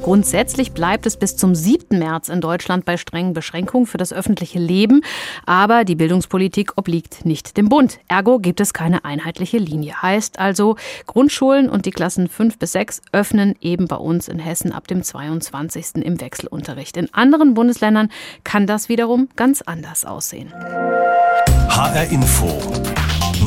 Grundsätzlich 0.03 0.71
bleibt 0.71 1.05
es 1.05 1.17
bis 1.17 1.37
zum 1.37 1.57
7. 1.57 1.99
März 1.99 2.29
in 2.29 2.41
Deutschland 2.41 2.85
bei 2.85 2.97
strengen 2.97 3.33
Beschränkungen 3.33 3.87
für 3.87 3.99
das 3.99 4.13
öffentliche 4.13 4.61
Leben. 4.61 5.01
Aber 5.47 5.85
die 5.85 5.97
Bildungspolitik 5.97 6.75
obliegt 6.77 7.25
nicht 7.25 7.57
dem 7.57 7.69
Bund. 7.69 7.99
Ergo 8.07 8.39
gibt 8.39 8.61
es 8.61 8.73
keine 8.73 9.05
einheitliche 9.05 9.59
Linie. 9.59 10.01
Heißt 10.03 10.39
also, 10.39 10.77
Grundschulen 11.07 11.69
und 11.69 11.87
die 11.87 11.91
Klassen 11.91 12.29
5 12.29 12.57
bis 12.59 12.73
6 12.73 13.03
öffnen 13.11 13.57
eben 13.61 13.89
bei 13.89 13.97
uns 13.97 14.29
in 14.29 14.39
Hessen 14.39 14.71
ab 14.71 14.87
dem 14.87 15.03
22. 15.03 15.97
im 16.05 16.21
Wechselunterricht. 16.21 16.97
In 16.97 17.13
anderen 17.13 17.55
Bundesländern 17.55 18.11
kann 18.45 18.69
das 18.69 18.89
wiederum 18.89 19.29
ganz 19.35 19.63
anders 19.63 20.05
aussehen. 20.05 20.53
HR 20.55 22.05
Info. 22.11 22.63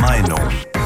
Meinung. 0.01 0.78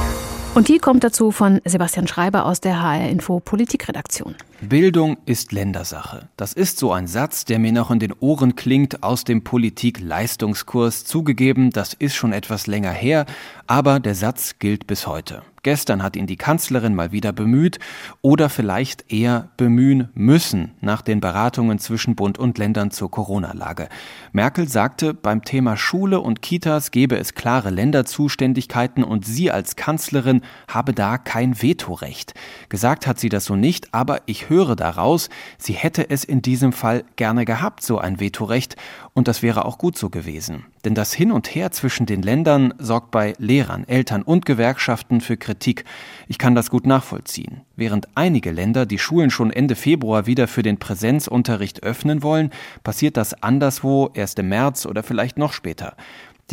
Und 0.56 0.68
die 0.68 0.78
kommt 0.78 1.04
dazu 1.04 1.32
von 1.32 1.62
Sebastian 1.66 2.08
Schreiber 2.08 2.46
aus 2.46 2.62
der 2.62 2.80
HR 2.80 3.10
Info 3.10 3.40
Politikredaktion. 3.40 4.36
Bildung 4.62 5.18
ist 5.26 5.52
Ländersache. 5.52 6.30
Das 6.38 6.54
ist 6.54 6.78
so 6.78 6.92
ein 6.92 7.08
Satz, 7.08 7.46
der 7.46 7.60
mir 7.60 7.72
noch 7.72 7.92
in 7.92 8.00
den 8.00 8.14
Ohren 8.14 8.56
klingt 8.56 9.04
aus 9.04 9.24
dem 9.24 9.44
Politik-Leistungskurs. 9.44 11.06
Zugegeben, 11.06 11.72
das 11.72 11.94
ist 11.94 12.16
schon 12.16 12.32
etwas 12.34 12.68
länger 12.68 12.92
her, 12.92 13.26
aber 13.68 14.00
der 14.00 14.16
Satz 14.16 14.60
gilt 14.60 14.88
bis 14.88 15.08
heute. 15.08 15.44
Gestern 15.64 16.04
hat 16.04 16.18
ihn 16.18 16.28
die 16.28 16.36
Kanzlerin 16.36 16.94
mal 16.94 17.14
wieder 17.14 17.32
bemüht 17.32 17.80
oder 18.22 18.50
vielleicht 18.50 19.10
eher 19.12 19.50
bemühen 19.56 20.10
müssen 20.14 20.72
nach 20.82 21.02
den 21.02 21.22
Beratungen 21.22 21.80
zwischen 21.80 22.16
Bund 22.16 22.38
und 22.38 22.58
Ländern 22.58 22.92
zur 22.92 23.10
Corona-Lage. 23.10 23.88
Merkel 24.34 24.68
sagte, 24.68 25.14
beim 25.14 25.46
Thema 25.46 25.78
Schule 25.78 26.20
und 26.20 26.42
Kitas 26.42 26.92
gebe 26.92 27.18
es 27.18 27.34
klare 27.34 27.70
Länderzuständigkeiten 27.70 29.06
und 29.06 29.26
sie 29.26 29.52
als 29.52 29.78
Kanzlerin 29.78 30.42
habe 30.68 30.94
da 30.94 31.18
kein 31.18 31.62
Vetorecht. 31.62 32.34
Gesagt 32.68 33.08
hat 33.08 33.18
sie 33.18 33.30
das 33.30 33.46
so 33.46 33.56
nicht, 33.56 33.94
aber 33.94 34.20
ich 34.26 34.43
höre 34.50 34.76
daraus, 34.76 35.30
sie 35.58 35.74
hätte 35.74 36.10
es 36.10 36.24
in 36.24 36.42
diesem 36.42 36.74
Fall 36.74 37.04
gerne 37.16 37.46
gehabt, 37.46 37.84
so 37.84 37.98
ein 37.98 38.20
Vetorecht, 38.20 38.76
und 39.14 39.28
das 39.28 39.44
wäre 39.44 39.66
auch 39.66 39.78
gut 39.78 39.98
so 39.98 40.10
gewesen. 40.10 40.66
Denn 40.86 40.96
das 40.96 41.14
Hin 41.14 41.32
und 41.32 41.54
Her 41.54 41.72
zwischen 41.72 42.06
den 42.06 42.22
Ländern 42.22 42.74
sorgt 42.80 43.12
bei 43.12 43.34
Lehrern, 43.38 43.88
Eltern 43.88 44.24
und 44.24 44.46
Gewerkschaften 44.46 45.22
für 45.22 45.38
Kritik. 45.38 45.86
Ich 46.28 46.38
kann 46.38 46.56
das 46.56 46.70
gut 46.70 46.88
nachvollziehen. 46.88 47.62
Während 47.76 48.08
einige 48.16 48.52
Länder 48.52 48.86
die 48.86 49.00
Schulen 49.00 49.30
schon 49.30 49.52
Ende 49.52 49.76
Februar 49.76 50.26
wieder 50.26 50.48
für 50.48 50.64
den 50.64 50.78
Präsenzunterricht 50.78 51.84
öffnen 51.84 52.24
wollen, 52.24 52.50
passiert 52.84 53.18
das 53.18 53.42
anderswo 53.44 54.10
erst 54.14 54.40
im 54.40 54.50
März 54.50 54.86
oder 54.86 55.04
vielleicht 55.04 55.38
noch 55.38 55.54
später. 55.54 55.96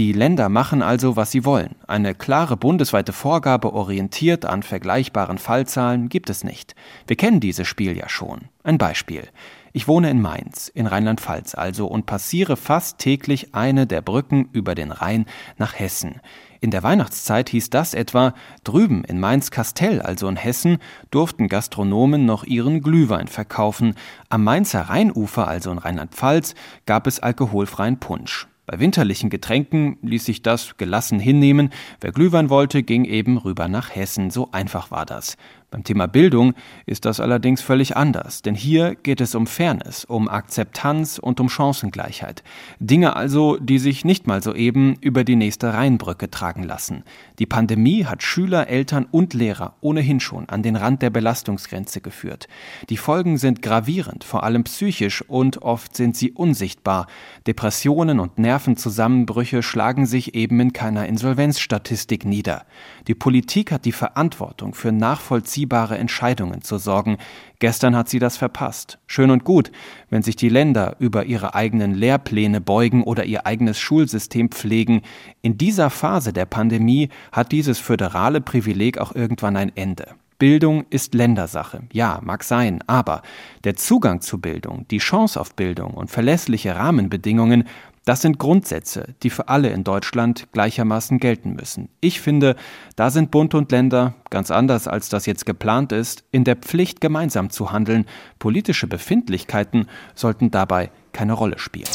Die 0.00 0.14
Länder 0.14 0.49
machen 0.49 0.80
also, 0.80 1.16
was 1.16 1.30
sie 1.30 1.45
wollen. 1.45 1.75
Eine 1.87 2.14
klare 2.14 2.57
bundesweite 2.57 3.12
Vorgabe 3.12 3.75
orientiert 3.75 4.47
an 4.47 4.62
vergleichbaren 4.62 5.37
Fallzahlen 5.37 6.09
gibt 6.09 6.30
es 6.30 6.42
nicht. 6.42 6.75
Wir 7.07 7.16
kennen 7.16 7.38
dieses 7.38 7.69
Spiel 7.69 7.95
ja 7.95 8.09
schon. 8.09 8.49
Ein 8.64 8.78
Beispiel. 8.78 9.28
Ich 9.75 9.88
wohne 9.88 10.09
in 10.09 10.23
Mainz, 10.23 10.69
in 10.69 10.87
Rheinland-Pfalz 10.87 11.54
also, 11.54 11.87
und 11.87 12.07
passiere 12.07 12.57
fast 12.57 12.97
täglich 12.97 13.54
eine 13.54 13.87
der 13.87 14.00
Brücken 14.00 14.49
über 14.52 14.75
den 14.75 14.90
Rhein 14.90 15.26
nach 15.59 15.78
Hessen. 15.78 16.23
In 16.62 16.71
der 16.71 16.83
Weihnachtszeit 16.83 17.50
hieß 17.50 17.69
das 17.69 17.92
etwa, 17.92 18.33
drüben 18.64 19.04
in 19.04 19.21
Mainz-Kastell, 19.21 20.00
also 20.00 20.28
in 20.28 20.37
Hessen, 20.37 20.78
durften 21.11 21.47
Gastronomen 21.47 22.25
noch 22.25 22.45
ihren 22.45 22.80
Glühwein 22.80 23.28
verkaufen. 23.28 23.97
Am 24.30 24.45
Mainzer 24.45 24.80
Rheinufer, 24.80 25.47
also 25.47 25.71
in 25.71 25.76
Rheinland-Pfalz, 25.76 26.54
gab 26.87 27.07
es 27.07 27.21
alkoholfreien 27.21 28.00
Punsch. 28.00 28.47
Bei 28.71 28.79
winterlichen 28.79 29.31
Getränken 29.31 29.99
ließ 30.00 30.27
sich 30.27 30.43
das 30.43 30.77
gelassen 30.77 31.19
hinnehmen. 31.19 31.71
Wer 32.00 32.12
Glühwein 32.12 32.50
wollte, 32.50 32.85
ging 32.85 33.05
eben 33.05 33.37
rüber 33.37 33.67
nach 33.67 33.97
Hessen. 33.97 34.31
So 34.31 34.53
einfach 34.53 34.93
war 34.93 35.05
das. 35.05 35.37
Beim 35.71 35.85
Thema 35.85 36.09
Bildung 36.09 36.55
ist 36.85 37.05
das 37.05 37.21
allerdings 37.21 37.62
völlig 37.62 37.97
anders, 37.97 38.43
denn 38.43 38.57
hier 38.57 38.97
geht 38.97 39.21
es 39.21 39.37
um 39.37 39.47
Fairness, 39.47 40.05
um 40.05 40.29
Akzeptanz 40.29 41.21
und 41.21 41.39
um 41.39 41.49
Chancengleichheit. 41.49 42.43
Dinge 42.81 43.15
also, 43.15 43.57
die 43.57 43.79
sich 43.79 44.05
nicht 44.05 44.27
mal 44.27 44.43
so 44.43 44.53
eben 44.53 44.97
über 45.00 45.23
die 45.23 45.37
nächste 45.37 45.73
Rheinbrücke 45.73 46.29
tragen 46.29 46.65
lassen. 46.65 47.05
Die 47.39 47.47
Pandemie 47.47 48.05
hat 48.05 48.25
Schüler, 48.25 48.67
Eltern 48.67 49.07
und 49.09 49.33
Lehrer 49.33 49.77
ohnehin 49.81 50.19
schon 50.19 50.49
an 50.49 50.65
den 50.65 50.75
Rand 50.75 51.03
der 51.03 51.11
Belastungsgrenze 51.11 52.00
geführt. 52.00 52.49
Die 52.89 52.97
Folgen 52.97 53.39
sind 53.39 53.62
gravierend, 53.62 54.25
vor 54.25 54.43
allem 54.43 54.65
psychisch 54.65 55.23
und 55.23 55.62
oft 55.62 55.95
sind 55.95 56.17
sie 56.17 56.33
unsichtbar. 56.33 57.07
Depressionen 57.47 58.19
und 58.19 58.41
Nervenzusammenbrüche 58.41 59.62
schlagen 59.62 60.07
sich 60.07 60.35
eben 60.35 60.59
in 60.59 60.73
keiner 60.73 61.07
Insolvenzstatistik 61.07 62.25
nieder. 62.25 62.67
Die 63.07 63.15
Politik 63.15 63.71
hat 63.71 63.85
die 63.85 63.93
Verantwortung 63.93 64.75
für 64.75 64.91
Nachvollziehung 64.91 65.60
nachvollziehbare 65.61 65.99
Entscheidungen 65.99 66.62
zu 66.62 66.79
sorgen. 66.79 67.19
Gestern 67.59 67.97
hat 67.97 68.09
sie 68.09 68.19
das 68.19 68.37
verpasst. 68.37 68.99
Schön 69.07 69.31
und 69.31 69.45
gut, 69.45 69.71
wenn 70.09 70.23
sich 70.23 70.37
die 70.37 70.49
Länder 70.49 70.97
über 70.99 71.25
ihre 71.25 71.55
eigenen 71.55 71.95
Lehrpläne 71.95 72.61
beugen 72.61 73.02
oder 73.02 73.25
ihr 73.25 73.47
eigenes 73.47 73.79
Schulsystem 73.79 74.50
pflegen. 74.50 75.02
In 75.43 75.59
dieser 75.59 75.90
Phase 75.90 76.33
der 76.33 76.47
Pandemie 76.47 77.11
hat 77.33 77.52
dieses 77.52 77.79
föderale 77.79 78.40
Privileg 78.40 78.99
auch 78.99 79.14
irgendwann 79.14 79.57
ein 79.57 79.73
Ende. 79.76 80.09
Bildung 80.38 80.87
ist 80.88 81.12
Ländersache. 81.12 81.83
Ja, 81.93 82.19
mag 82.23 82.45
sein, 82.45 82.83
aber 82.87 83.21
der 83.64 83.76
Zugang 83.76 84.23
zu 84.23 84.38
Bildung, 84.38 84.87
die 84.90 84.97
Chance 84.97 85.38
auf 85.38 85.55
Bildung 85.55 85.93
und 85.93 86.11
verlässliche 86.11 86.75
Rahmenbedingungen 86.75 87.64
das 88.04 88.23
sind 88.23 88.38
Grundsätze, 88.38 89.14
die 89.23 89.30
für 89.30 89.49
alle 89.49 89.69
in 89.69 89.85
Deutschland 89.85 90.50
gleichermaßen 90.52 91.19
gelten 91.19 91.52
müssen. 91.52 91.90
Ich 92.00 92.21
finde, 92.21 92.57
da 92.97 93.11
sind 93.11 93.30
Bund 93.30 93.54
und 93.54 93.71
Länder, 93.71 94.14
ganz 94.30 94.50
anders 94.50 94.88
als 94.88 95.11
das 95.11 95.26
jetzt 95.26 95.45
geplant 95.45 95.92
ist, 95.92 96.25
in 96.33 96.45
der 96.45 96.57
Pflicht 96.57 97.00
gemeinsam 97.00 97.50
zu 97.50 97.73
handeln. 97.73 98.07
Politische 98.38 98.87
Befindlichkeiten 98.87 99.87
sollten 100.14 100.50
dabei 100.50 100.90
keine 101.12 101.35
Rolle 101.35 101.59
spielen. 101.59 101.88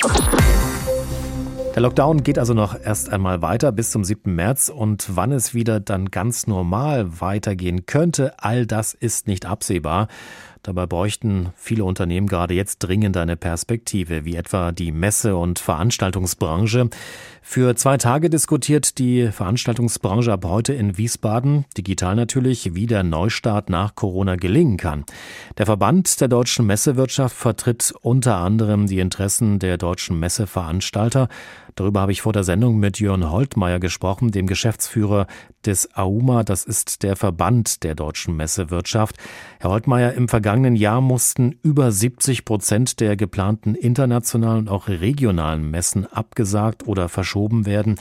Der 1.75 1.81
Lockdown 1.81 2.23
geht 2.23 2.39
also 2.39 2.53
noch 2.53 2.79
erst 2.79 3.09
einmal 3.09 3.41
weiter 3.41 3.73
bis 3.73 3.91
zum 3.91 4.05
7. 4.05 4.33
März 4.33 4.69
und 4.69 5.17
wann 5.17 5.33
es 5.33 5.53
wieder 5.53 5.81
dann 5.81 6.09
ganz 6.09 6.47
normal 6.47 7.19
weitergehen 7.19 7.85
könnte, 7.85 8.33
all 8.37 8.65
das 8.65 8.93
ist 8.93 9.27
nicht 9.27 9.45
absehbar. 9.45 10.07
Dabei 10.65 10.87
bräuchten 10.87 11.49
viele 11.55 11.83
Unternehmen 11.83 12.25
gerade 12.25 12.55
jetzt 12.55 12.79
dringend 12.79 13.17
eine 13.17 13.37
Perspektive, 13.37 14.25
wie 14.25 14.35
etwa 14.35 14.71
die 14.71 14.91
Messe- 14.91 15.35
und 15.35 15.59
Veranstaltungsbranche. 15.59 16.89
Für 17.43 17.75
zwei 17.75 17.97
Tage 17.97 18.31
diskutiert 18.31 18.97
die 18.97 19.27
Veranstaltungsbranche 19.27 20.33
ab 20.33 20.43
heute 20.45 20.73
in 20.73 20.97
Wiesbaden, 20.97 21.65
digital 21.77 22.15
natürlich, 22.15 22.73
wie 22.73 22.87
der 22.87 23.03
Neustart 23.03 23.69
nach 23.69 23.93
Corona 23.93 24.37
gelingen 24.37 24.77
kann. 24.77 25.05
Der 25.59 25.67
Verband 25.67 26.19
der 26.19 26.29
deutschen 26.29 26.65
Messewirtschaft 26.65 27.35
vertritt 27.35 27.93
unter 28.01 28.37
anderem 28.37 28.87
die 28.87 28.97
Interessen 28.99 29.59
der 29.59 29.77
deutschen 29.77 30.19
Messeveranstalter. 30.19 31.29
Darüber 31.75 31.99
habe 31.99 32.13
ich 32.13 32.21
vor 32.21 32.31
der 32.31 32.43
Sendung 32.43 32.79
mit 32.79 32.99
Jörn 32.99 33.29
Holtmeier 33.29 33.79
gesprochen, 33.79 34.31
dem 34.31 34.47
Geschäftsführer 34.47 35.27
des 35.65 35.93
AUMA. 35.95 36.43
Das 36.43 36.63
ist 36.63 37.03
der 37.03 37.17
Verband 37.17 37.83
der 37.83 37.95
deutschen 37.95 38.37
Messewirtschaft. 38.37 39.17
Herr 39.59 39.71
Holtmeier, 39.71 40.13
im 40.13 40.29
vergangenen 40.29 40.77
Jahr 40.77 41.01
mussten 41.01 41.59
über 41.63 41.91
70 41.91 42.45
Prozent 42.45 43.01
der 43.01 43.17
geplanten 43.17 43.75
internationalen 43.75 44.59
und 44.59 44.69
auch 44.69 44.87
regionalen 44.87 45.69
Messen 45.69 46.05
abgesagt 46.05 46.87
oder 46.87 47.09
verschoben 47.09 47.65
werden. 47.65 47.99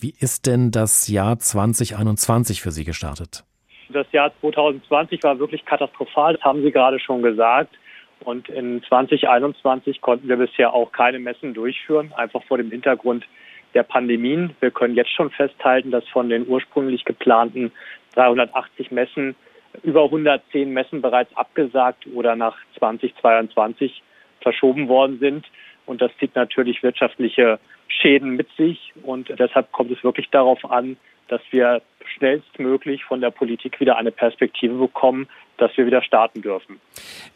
Wie 0.00 0.14
ist 0.18 0.46
denn 0.46 0.72
das 0.72 1.06
Jahr 1.06 1.38
2021 1.38 2.60
für 2.62 2.72
Sie 2.72 2.84
gestartet? 2.84 3.44
Das 3.90 4.10
Jahr 4.10 4.32
2020 4.40 5.22
war 5.22 5.38
wirklich 5.38 5.64
katastrophal, 5.64 6.34
das 6.34 6.42
haben 6.42 6.62
Sie 6.62 6.72
gerade 6.72 6.98
schon 6.98 7.22
gesagt. 7.22 7.76
Und 8.24 8.48
in 8.48 8.82
2021 8.82 10.00
konnten 10.00 10.28
wir 10.28 10.36
bisher 10.36 10.72
auch 10.72 10.92
keine 10.92 11.18
Messen 11.18 11.54
durchführen, 11.54 12.12
einfach 12.16 12.42
vor 12.44 12.56
dem 12.56 12.70
Hintergrund 12.70 13.26
der 13.74 13.82
Pandemien. 13.82 14.54
Wir 14.60 14.70
können 14.70 14.94
jetzt 14.94 15.12
schon 15.12 15.30
festhalten, 15.30 15.90
dass 15.90 16.06
von 16.08 16.28
den 16.28 16.48
ursprünglich 16.48 17.04
geplanten 17.04 17.72
380 18.14 18.90
Messen 18.90 19.34
über 19.82 20.04
110 20.04 20.72
Messen 20.72 21.02
bereits 21.02 21.36
abgesagt 21.36 22.06
oder 22.14 22.36
nach 22.36 22.56
2022 22.78 24.02
verschoben 24.40 24.88
worden 24.88 25.18
sind. 25.18 25.46
Und 25.86 26.00
das 26.00 26.12
zieht 26.18 26.34
natürlich 26.34 26.82
wirtschaftliche 26.82 27.58
Schäden 27.88 28.36
mit 28.36 28.48
sich. 28.56 28.92
Und 29.02 29.28
deshalb 29.38 29.72
kommt 29.72 29.90
es 29.90 30.02
wirklich 30.04 30.30
darauf 30.30 30.64
an, 30.70 30.96
dass 31.28 31.40
wir 31.50 31.82
schnellstmöglich 32.16 33.04
von 33.04 33.20
der 33.20 33.30
Politik 33.30 33.80
wieder 33.80 33.96
eine 33.96 34.10
Perspektive 34.10 34.74
bekommen, 34.74 35.28
dass 35.56 35.76
wir 35.76 35.86
wieder 35.86 36.02
starten 36.02 36.42
dürfen. 36.42 36.80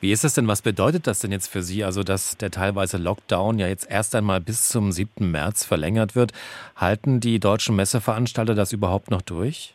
Wie 0.00 0.12
ist 0.12 0.24
das 0.24 0.34
denn? 0.34 0.48
Was 0.48 0.62
bedeutet 0.62 1.06
das 1.06 1.20
denn 1.20 1.32
jetzt 1.32 1.48
für 1.48 1.62
Sie? 1.62 1.84
Also, 1.84 2.02
dass 2.02 2.36
der 2.36 2.50
teilweise 2.50 2.98
Lockdown 2.98 3.58
ja 3.58 3.68
jetzt 3.68 3.90
erst 3.90 4.14
einmal 4.14 4.40
bis 4.40 4.68
zum 4.68 4.92
7. 4.92 5.30
März 5.30 5.64
verlängert 5.64 6.16
wird. 6.16 6.32
Halten 6.76 7.20
die 7.20 7.40
deutschen 7.40 7.76
Messeveranstalter 7.76 8.54
das 8.54 8.72
überhaupt 8.72 9.10
noch 9.10 9.22
durch? 9.22 9.74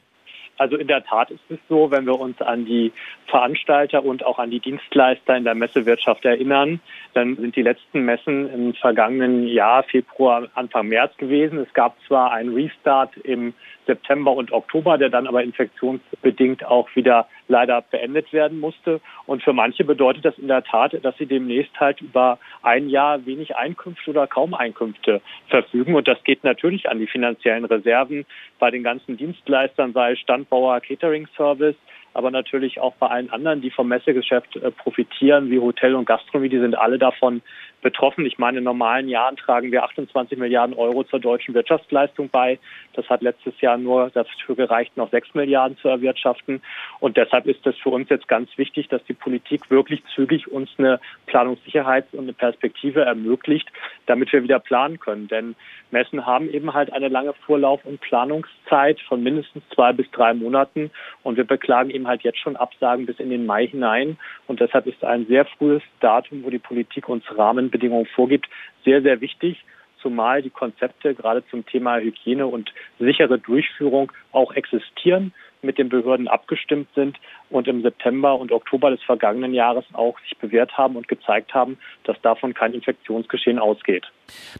Also 0.57 0.77
in 0.77 0.87
der 0.87 1.03
Tat 1.03 1.31
ist 1.31 1.41
es 1.49 1.57
so, 1.67 1.89
wenn 1.89 2.05
wir 2.05 2.19
uns 2.19 2.39
an 2.41 2.65
die 2.65 2.91
Veranstalter 3.27 4.05
und 4.05 4.23
auch 4.23 4.37
an 4.37 4.51
die 4.51 4.59
Dienstleister 4.59 5.35
in 5.35 5.43
der 5.43 5.55
Messewirtschaft 5.55 6.23
erinnern, 6.25 6.79
dann 7.13 7.35
sind 7.35 7.55
die 7.55 7.63
letzten 7.63 8.05
Messen 8.05 8.49
im 8.53 8.73
vergangenen 8.75 9.47
Jahr, 9.47 9.83
Februar, 9.83 10.47
Anfang 10.53 10.89
März 10.89 11.17
gewesen. 11.17 11.57
Es 11.57 11.73
gab 11.73 11.97
zwar 12.07 12.31
einen 12.31 12.53
Restart 12.53 13.17
im 13.17 13.53
September 13.85 14.31
und 14.31 14.51
Oktober, 14.51 14.97
der 14.97 15.09
dann 15.09 15.27
aber 15.27 15.43
infektionsbedingt 15.43 16.65
auch 16.65 16.87
wieder 16.95 17.27
leider 17.47 17.81
beendet 17.81 18.31
werden 18.33 18.59
musste. 18.59 19.01
Und 19.25 19.43
für 19.43 19.53
manche 19.53 19.83
bedeutet 19.83 20.25
das 20.25 20.37
in 20.37 20.47
der 20.47 20.63
Tat, 20.63 20.97
dass 21.03 21.17
sie 21.17 21.25
demnächst 21.25 21.79
halt 21.79 22.01
über 22.01 22.39
ein 22.61 22.89
Jahr 22.89 23.25
wenig 23.25 23.55
Einkünfte 23.55 24.11
oder 24.11 24.27
kaum 24.27 24.53
Einkünfte 24.53 25.21
verfügen. 25.47 25.95
Und 25.95 26.07
das 26.07 26.23
geht 26.23 26.43
natürlich 26.43 26.89
an 26.89 26.99
die 26.99 27.07
finanziellen 27.07 27.65
Reserven 27.65 28.25
bei 28.59 28.71
den 28.71 28.83
ganzen 28.83 29.17
Dienstleistern, 29.17 29.93
sei 29.93 30.15
Standbauer, 30.15 30.79
Catering 30.81 31.27
Service, 31.35 31.75
aber 32.13 32.31
natürlich 32.31 32.79
auch 32.79 32.93
bei 32.95 33.07
allen 33.07 33.29
anderen, 33.31 33.61
die 33.61 33.71
vom 33.71 33.87
Messegeschäft 33.87 34.55
äh, 34.55 34.71
profitieren, 34.71 35.49
wie 35.49 35.59
Hotel 35.59 35.95
und 35.95 36.05
Gastronomie, 36.05 36.49
die 36.49 36.59
sind 36.59 36.75
alle 36.75 36.97
davon 36.97 37.41
betroffen. 37.83 38.25
Ich 38.25 38.39
meine, 38.39 38.57
in 38.57 38.63
normalen 38.63 39.07
Jahren 39.07 39.35
tragen 39.35 39.71
wir 39.71 39.83
28 39.83 40.39
Milliarden 40.39 40.75
Euro 40.75 41.03
zur 41.03 41.19
deutschen 41.19 41.53
Wirtschaftsleistung 41.53 42.29
bei. 42.29 42.57
Das 42.93 43.07
hat 43.09 43.21
letztes 43.21 43.59
Jahr 43.61 43.77
nur 43.77 44.09
dafür 44.09 44.55
gereicht, 44.55 44.97
noch 44.97 45.11
6 45.11 45.35
Milliarden 45.35 45.77
zu 45.77 45.89
erwirtschaften. 45.89 46.61
Und 46.99 47.17
deshalb 47.17 47.45
ist 47.45 47.65
es 47.67 47.77
für 47.77 47.89
uns 47.89 48.09
jetzt 48.09 48.27
ganz 48.27 48.49
wichtig, 48.57 48.87
dass 48.87 49.03
die 49.03 49.13
Politik 49.13 49.69
wirklich 49.69 50.01
zügig 50.15 50.51
uns 50.51 50.69
eine 50.77 50.99
Planungssicherheit 51.27 52.05
und 52.13 52.23
eine 52.23 52.33
Perspektive 52.33 53.01
ermöglicht, 53.01 53.67
damit 54.07 54.31
wir 54.33 54.41
wieder 54.41 54.59
planen 54.59 54.99
können. 54.99 55.27
Denn 55.27 55.55
Messen 55.91 56.25
haben 56.25 56.49
eben 56.49 56.73
halt 56.73 56.91
eine 56.91 57.09
lange 57.09 57.33
Vorlauf- 57.33 57.85
und 57.85 58.01
Planungszeit 58.01 58.99
von 59.01 59.21
mindestens 59.21 59.63
zwei 59.75 59.91
bis 59.93 60.09
drei 60.11 60.33
Monaten. 60.33 60.89
Und 61.23 61.37
wir 61.37 61.45
beklagen 61.45 61.89
eben 61.89 62.02
halt 62.07 62.23
jetzt 62.23 62.39
schon 62.39 62.55
Absagen 62.55 63.05
bis 63.05 63.19
in 63.19 63.29
den 63.29 63.45
Mai 63.45 63.67
hinein. 63.67 64.17
Und 64.47 64.59
deshalb 64.59 64.87
ist 64.87 65.03
ein 65.03 65.25
sehr 65.27 65.45
frühes 65.45 65.81
Datum, 65.99 66.43
wo 66.43 66.49
die 66.49 66.59
Politik 66.59 67.09
uns 67.09 67.23
Rahmen 67.29 67.37
Rahmenbedingungen 67.63 68.07
vorgibt, 68.07 68.47
sehr, 68.83 69.01
sehr 69.01 69.21
wichtig, 69.21 69.63
zumal 70.01 70.41
die 70.41 70.49
Konzepte 70.49 71.15
gerade 71.15 71.43
zum 71.47 71.65
Thema 71.65 71.97
Hygiene 71.97 72.45
und 72.45 72.71
sichere 72.99 73.39
Durchführung 73.39 74.11
auch 74.31 74.53
existieren, 74.53 75.33
mit 75.63 75.77
den 75.77 75.87
Behörden 75.87 76.27
abgestimmt 76.27 76.89
sind 76.93 77.17
und 77.49 77.69
im 77.69 77.81
September 77.81 78.37
und 78.37 78.51
Oktober 78.51 78.91
des 78.91 79.01
vergangenen 79.03 79.53
Jahres 79.53 79.85
auch 79.93 80.19
sich 80.19 80.37
bewährt 80.37 80.77
haben 80.77 80.97
und 80.97 81.07
gezeigt 81.07 81.53
haben, 81.53 81.77
dass 82.03 82.19
davon 82.21 82.53
kein 82.53 82.73
Infektionsgeschehen 82.73 83.59
ausgeht. 83.59 84.05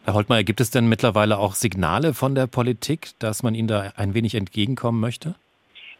Herr 0.04 0.14
Holtmeier, 0.14 0.44
gibt 0.44 0.60
es 0.60 0.70
denn 0.70 0.88
mittlerweile 0.88 1.38
auch 1.38 1.52
Signale 1.54 2.14
von 2.14 2.34
der 2.34 2.46
Politik, 2.46 3.10
dass 3.18 3.42
man 3.42 3.54
Ihnen 3.54 3.68
da 3.68 3.92
ein 3.96 4.14
wenig 4.14 4.34
entgegenkommen 4.34 4.98
möchte? 4.98 5.34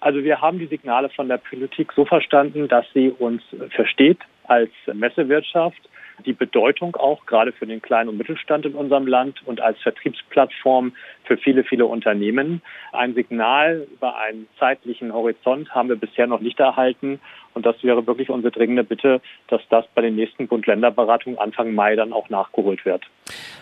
Also 0.05 0.23
wir 0.23 0.43
haben 0.43 0.59
die 0.59 0.67
Signale 0.67 1.09
von 1.09 1.29
der 1.29 1.39
Politik 1.39 1.91
so 1.97 2.05
verstanden, 2.05 2.69
dass 2.69 2.85
sie 2.93 3.09
uns 3.09 3.43
versteht 3.71 4.19
als 4.47 4.71
Messewirtschaft 4.93 5.81
die 6.25 6.33
Bedeutung 6.33 6.97
auch 6.97 7.27
gerade 7.27 7.53
für 7.53 7.67
den 7.67 7.83
kleinen 7.83 8.09
und 8.09 8.19
Mittelstand 8.19 8.67
in 8.67 8.75
unserem 8.75 9.07
Land 9.07 9.43
und 9.47 9.61
als 9.61 9.81
Vertriebsplattform 9.83 10.93
für 11.25 11.37
viele, 11.37 11.65
viele 11.65 11.87
Unternehmen. 11.87 12.63
Ein 12.93 13.15
Signal 13.15 13.87
über 13.93 14.17
einen 14.19 14.47
zeitlichen 14.59 15.13
Horizont 15.13 15.75
haben 15.75 15.89
wir 15.89 15.97
bisher 15.97 16.27
noch 16.27 16.41
nicht 16.41 16.61
erhalten. 16.61 17.21
Und 17.55 17.65
das 17.65 17.83
wäre 17.83 18.07
wirklich 18.07 18.31
unsere 18.31 18.53
dringende 18.53 18.83
Bitte, 18.83 19.21
dass 19.49 19.61
das 19.71 19.85
bei 19.95 20.03
den 20.03 20.17
nächsten 20.17 20.49
Bund-Länder-Beratungen 20.49 21.39
Anfang 21.39 21.73
Mai 21.73 21.95
dann 21.95 22.13
auch 22.13 22.29
nachgeholt 22.29 22.85
wird. 22.85 23.05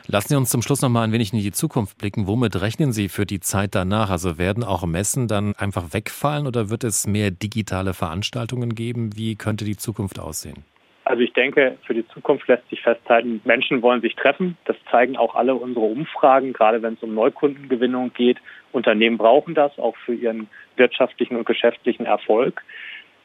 Lassen 0.06 0.28
Sie 0.28 0.36
uns 0.36 0.50
zum 0.50 0.62
Schluss 0.62 0.80
noch 0.80 0.88
mal 0.88 1.02
ein 1.02 1.12
wenig 1.12 1.32
in 1.32 1.38
die 1.38 1.52
Zukunft 1.52 1.98
blicken. 1.98 2.26
Womit 2.26 2.60
rechnen 2.60 2.92
Sie 2.92 3.08
für 3.08 3.26
die 3.26 3.40
Zeit 3.40 3.74
danach? 3.74 4.10
Also 4.10 4.38
werden 4.38 4.64
auch 4.64 4.84
Messen 4.86 5.28
dann 5.28 5.54
einfach 5.56 5.92
wegfallen 5.92 6.46
oder 6.46 6.70
wird 6.70 6.84
es 6.84 7.06
mehr 7.06 7.30
digitale 7.30 7.92
Veranstaltungen 7.92 8.74
geben? 8.74 9.10
Wie 9.14 9.36
könnte 9.36 9.64
die 9.64 9.76
Zukunft 9.76 10.18
aussehen? 10.18 10.64
Also 11.12 11.24
ich 11.24 11.34
denke, 11.34 11.76
für 11.86 11.92
die 11.92 12.08
Zukunft 12.08 12.48
lässt 12.48 12.66
sich 12.70 12.80
festhalten, 12.80 13.42
Menschen 13.44 13.82
wollen 13.82 14.00
sich 14.00 14.14
treffen. 14.16 14.56
Das 14.64 14.76
zeigen 14.90 15.18
auch 15.18 15.34
alle 15.34 15.54
unsere 15.54 15.84
Umfragen, 15.84 16.54
gerade 16.54 16.80
wenn 16.80 16.94
es 16.94 17.02
um 17.02 17.12
Neukundengewinnung 17.12 18.14
geht. 18.14 18.38
Unternehmen 18.72 19.18
brauchen 19.18 19.54
das 19.54 19.78
auch 19.78 19.94
für 20.06 20.14
ihren 20.14 20.48
wirtschaftlichen 20.76 21.36
und 21.36 21.44
geschäftlichen 21.44 22.06
Erfolg. 22.06 22.62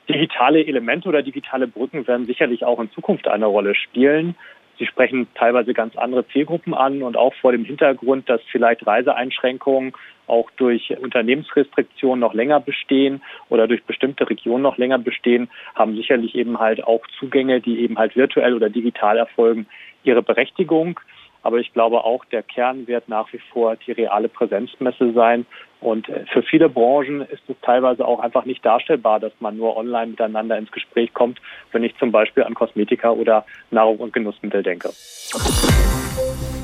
Digitale 0.10 0.68
Elemente 0.68 1.08
oder 1.08 1.24
digitale 1.24 1.66
Brücken 1.66 2.06
werden 2.08 2.26
sicherlich 2.26 2.66
auch 2.66 2.82
in 2.82 2.92
Zukunft 2.92 3.26
eine 3.30 3.46
Rolle 3.46 3.74
spielen. 3.74 4.36
Sie 4.80 4.86
sprechen 4.86 5.28
teilweise 5.34 5.74
ganz 5.74 5.96
andere 5.98 6.28
Zielgruppen 6.28 6.74
an 6.74 7.02
und 7.02 7.18
auch 7.18 7.34
vor 7.36 7.52
dem 7.52 7.66
Hintergrund, 7.66 8.30
dass 8.30 8.42
vielleicht 8.52 8.86
Reiseeinschränkungen 8.86 9.94
auch 10.28 10.52
durch 10.58 10.96
Unternehmensrestriktionen 11.00 12.20
noch 12.20 12.34
länger 12.34 12.60
bestehen 12.60 13.22
oder 13.50 13.68
durch 13.68 13.84
bestimmte 13.86 14.30
Regionen 14.30 14.62
noch 14.62 14.78
länger 14.78 15.00
bestehen, 15.00 15.50
haben 15.74 15.96
sicherlich 15.96 16.36
eben 16.36 16.60
halt 16.60 16.84
auch 16.84 17.02
Zugänge, 17.20 17.62
die 17.62 17.80
eben 17.80 17.98
halt 17.98 18.16
virtuell 18.16 18.54
oder 18.54 18.70
digital 18.70 19.18
erfolgen, 19.18 19.68
ihre 20.04 20.22
Berechtigung. 20.22 21.00
Aber 21.48 21.60
ich 21.60 21.72
glaube 21.72 22.04
auch, 22.04 22.26
der 22.26 22.44
Kern 22.44 22.88
wird 22.88 23.08
nach 23.08 23.32
wie 23.32 23.40
vor 23.54 23.78
die 23.78 23.94
reale 23.94 24.28
Präsenzmesse 24.28 25.14
sein. 25.14 25.46
Und 25.80 26.10
äh, 26.10 26.26
für 26.34 26.44
viele 26.44 26.68
Branchen 26.68 27.22
ist 27.22 27.42
es 27.48 27.56
teilweise 27.62 28.06
auch 28.06 28.20
einfach 28.20 28.44
nicht 28.44 28.66
darstellbar, 28.66 29.22
dass 29.22 29.32
man 29.40 29.56
nur 29.56 29.78
online 29.78 30.08
miteinander 30.08 30.58
ins 30.58 30.74
Gespräch 30.74 31.14
kommt, 31.14 31.40
wenn 31.72 31.86
ich 31.86 31.96
zum 32.00 32.12
Beispiel 32.12 32.44
an 32.44 32.54
Kosmetika 32.54 33.12
oder 33.12 33.46
Nahrung 33.72 34.00
und 34.00 34.12
Genussmittel 34.12 34.62
denke. 34.62 34.90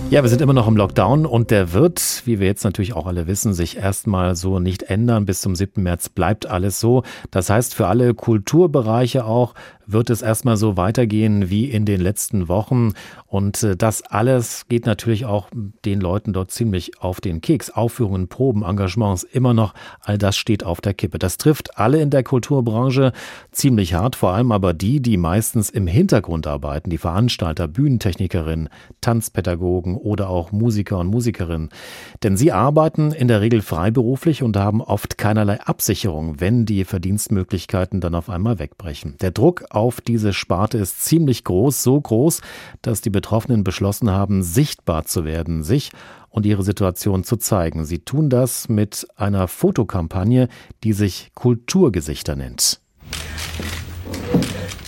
Ja, 0.09 0.21
wir 0.21 0.29
sind 0.29 0.41
immer 0.41 0.53
noch 0.53 0.67
im 0.67 0.75
Lockdown 0.75 1.25
und 1.25 1.49
der 1.49 1.73
wird, 1.73 2.21
wie 2.25 2.39
wir 2.39 2.45
jetzt 2.45 2.65
natürlich 2.65 2.93
auch 2.93 3.07
alle 3.07 3.25
wissen, 3.25 3.53
sich 3.53 3.77
erstmal 3.77 4.35
so 4.35 4.59
nicht 4.59 4.83
ändern. 4.83 5.25
Bis 5.25 5.41
zum 5.41 5.55
7. 5.55 5.81
März 5.81 6.09
bleibt 6.09 6.45
alles 6.45 6.79
so. 6.79 7.03
Das 7.31 7.49
heißt, 7.49 7.73
für 7.73 7.87
alle 7.87 8.13
Kulturbereiche 8.13 9.25
auch 9.25 9.55
wird 9.85 10.09
es 10.09 10.21
erstmal 10.21 10.57
so 10.57 10.77
weitergehen 10.77 11.49
wie 11.49 11.65
in 11.65 11.85
den 11.85 12.01
letzten 12.01 12.47
Wochen. 12.47 12.93
Und 13.27 13.63
äh, 13.63 13.75
das 13.75 14.01
alles 14.03 14.67
geht 14.69 14.85
natürlich 14.85 15.25
auch 15.25 15.49
den 15.85 15.99
Leuten 15.99 16.33
dort 16.33 16.51
ziemlich 16.51 16.99
auf 17.01 17.21
den 17.21 17.41
Keks. 17.41 17.69
Aufführungen, 17.69 18.27
Proben, 18.27 18.63
Engagements, 18.63 19.23
immer 19.23 19.53
noch, 19.53 19.73
all 20.01 20.17
das 20.17 20.37
steht 20.37 20.63
auf 20.63 20.81
der 20.81 20.93
Kippe. 20.93 21.19
Das 21.19 21.37
trifft 21.37 21.77
alle 21.77 22.01
in 22.01 22.09
der 22.09 22.23
Kulturbranche 22.23 23.11
ziemlich 23.51 23.93
hart, 23.93 24.15
vor 24.15 24.31
allem 24.31 24.51
aber 24.51 24.73
die, 24.73 25.01
die 25.01 25.17
meistens 25.17 25.69
im 25.69 25.87
Hintergrund 25.87 26.47
arbeiten, 26.47 26.89
die 26.89 26.97
Veranstalter, 26.97 27.67
Bühnentechnikerinnen, 27.67 28.69
Tanzpädagogen 29.01 29.97
oder 29.97 30.29
auch 30.29 30.51
Musiker 30.51 30.99
und 30.99 31.07
Musikerinnen. 31.07 31.69
Denn 32.23 32.37
sie 32.37 32.51
arbeiten 32.51 33.11
in 33.11 33.27
der 33.27 33.41
Regel 33.41 33.61
freiberuflich 33.61 34.43
und 34.43 34.57
haben 34.57 34.81
oft 34.81 35.17
keinerlei 35.17 35.61
Absicherung, 35.61 36.39
wenn 36.39 36.65
die 36.65 36.85
Verdienstmöglichkeiten 36.85 38.01
dann 38.01 38.15
auf 38.15 38.29
einmal 38.29 38.59
wegbrechen. 38.59 39.15
Der 39.21 39.31
Druck 39.31 39.65
auf 39.73 40.01
diese 40.01 40.33
Sparte 40.33 40.77
ist 40.77 41.03
ziemlich 41.03 41.43
groß, 41.43 41.83
so 41.83 41.99
groß, 41.99 42.41
dass 42.81 43.01
die 43.01 43.09
Betroffenen 43.09 43.63
beschlossen 43.63 44.11
haben, 44.11 44.43
sichtbar 44.43 45.05
zu 45.05 45.25
werden, 45.25 45.63
sich 45.63 45.91
und 46.29 46.45
ihre 46.45 46.63
Situation 46.63 47.23
zu 47.23 47.37
zeigen. 47.37 47.85
Sie 47.85 47.99
tun 47.99 48.29
das 48.29 48.69
mit 48.69 49.07
einer 49.15 49.47
Fotokampagne, 49.47 50.49
die 50.83 50.93
sich 50.93 51.31
Kulturgesichter 51.35 52.35
nennt. 52.35 52.79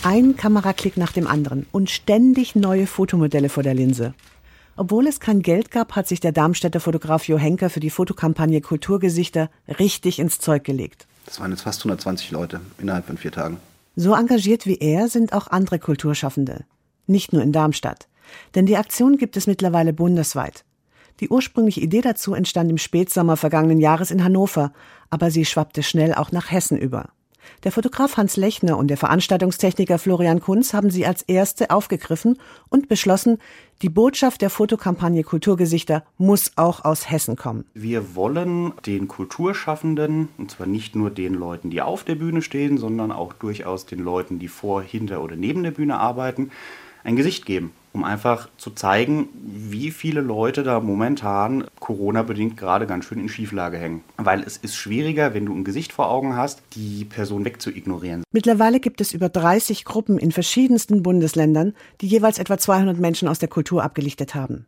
Ein 0.03 0.35
Kameraklick 0.35 0.97
nach 0.97 1.11
dem 1.11 1.27
anderen 1.27 1.65
und 1.71 1.89
ständig 1.89 2.55
neue 2.55 2.87
Fotomodelle 2.87 3.49
vor 3.49 3.63
der 3.63 3.73
Linse. 3.73 4.13
Obwohl 4.77 5.07
es 5.07 5.19
kein 5.19 5.41
Geld 5.41 5.71
gab, 5.71 5.95
hat 5.95 6.07
sich 6.07 6.19
der 6.19 6.31
Darmstädter 6.31 6.79
Fotograf 6.79 7.27
Jo 7.27 7.37
Henker 7.37 7.69
für 7.69 7.79
die 7.79 7.89
Fotokampagne 7.89 8.59
Kulturgesichter 8.61 9.49
richtig 9.79 10.19
ins 10.19 10.39
Zeug 10.39 10.63
gelegt. 10.63 11.07
Das 11.25 11.39
waren 11.39 11.51
jetzt 11.51 11.61
fast 11.61 11.79
120 11.79 12.31
Leute 12.31 12.59
innerhalb 12.77 13.07
von 13.07 13.17
vier 13.17 13.31
Tagen. 13.31 13.57
So 13.95 14.13
engagiert 14.13 14.65
wie 14.65 14.77
er 14.77 15.07
sind 15.07 15.33
auch 15.33 15.47
andere 15.47 15.79
Kulturschaffende. 15.79 16.65
Nicht 17.07 17.33
nur 17.33 17.41
in 17.41 17.51
Darmstadt. 17.51 18.07
Denn 18.55 18.65
die 18.65 18.77
Aktion 18.77 19.17
gibt 19.17 19.37
es 19.37 19.47
mittlerweile 19.47 19.93
bundesweit. 19.93 20.65
Die 21.21 21.29
ursprüngliche 21.29 21.79
Idee 21.79 22.01
dazu 22.01 22.33
entstand 22.33 22.69
im 22.69 22.77
Spätsommer 22.77 23.37
vergangenen 23.37 23.79
Jahres 23.79 24.11
in 24.11 24.23
Hannover, 24.23 24.73
aber 25.09 25.31
sie 25.31 25.45
schwappte 25.45 25.81
schnell 25.81 26.13
auch 26.13 26.31
nach 26.31 26.51
Hessen 26.51 26.77
über. 26.77 27.09
Der 27.63 27.71
Fotograf 27.71 28.17
Hans 28.17 28.37
Lechner 28.37 28.77
und 28.77 28.87
der 28.87 28.97
Veranstaltungstechniker 28.97 29.97
Florian 29.97 30.39
Kunz 30.39 30.73
haben 30.73 30.89
sie 30.89 31.05
als 31.05 31.21
erste 31.23 31.71
aufgegriffen 31.71 32.37
und 32.69 32.87
beschlossen, 32.87 33.39
die 33.81 33.89
Botschaft 33.89 34.41
der 34.41 34.49
Fotokampagne 34.49 35.23
Kulturgesichter 35.23 36.03
muss 36.17 36.53
auch 36.55 36.85
aus 36.85 37.09
Hessen 37.09 37.35
kommen. 37.35 37.65
Wir 37.73 38.15
wollen 38.15 38.73
den 38.85 39.07
Kulturschaffenden, 39.07 40.29
und 40.37 40.51
zwar 40.51 40.67
nicht 40.67 40.95
nur 40.95 41.09
den 41.09 41.33
Leuten, 41.33 41.69
die 41.69 41.81
auf 41.81 42.03
der 42.03 42.15
Bühne 42.15 42.41
stehen, 42.41 42.77
sondern 42.77 43.11
auch 43.11 43.33
durchaus 43.33 43.85
den 43.85 43.99
Leuten, 43.99 44.39
die 44.39 44.47
vor, 44.47 44.81
hinter 44.81 45.21
oder 45.21 45.35
neben 45.35 45.63
der 45.63 45.71
Bühne 45.71 45.99
arbeiten, 45.99 46.51
ein 47.03 47.15
Gesicht 47.15 47.45
geben. 47.45 47.71
Um 47.95 48.03
einfach 48.03 48.49
zu 48.57 48.71
zeigen, 48.71 49.29
wie 49.41 49.89
viele 49.89 50.19
Leute 50.19 50.63
da 50.63 50.81
momentan 50.81 51.63
Corona-bedingt 51.79 52.57
gerade 52.57 52.87
ganz 52.87 53.05
schön 53.05 53.19
in 53.19 53.29
Schieflage 53.29 53.77
hängen. 53.77 54.03
Weil 54.17 54.43
es 54.43 54.57
ist 54.57 54.75
schwieriger, 54.75 55.33
wenn 55.33 55.45
du 55.45 55.53
ein 55.55 55.63
Gesicht 55.63 55.93
vor 55.93 56.11
Augen 56.11 56.35
hast, 56.35 56.61
die 56.73 57.05
Person 57.05 57.45
wegzuignorieren. 57.45 58.23
Mittlerweile 58.31 58.81
gibt 58.81 58.99
es 58.99 59.13
über 59.13 59.29
30 59.29 59.85
Gruppen 59.85 60.19
in 60.19 60.33
verschiedensten 60.33 61.03
Bundesländern, 61.03 61.73
die 62.01 62.07
jeweils 62.07 62.37
etwa 62.37 62.57
200 62.57 62.99
Menschen 62.99 63.29
aus 63.29 63.39
der 63.39 63.47
Kultur 63.47 63.81
abgelichtet 63.81 64.35
haben. 64.35 64.65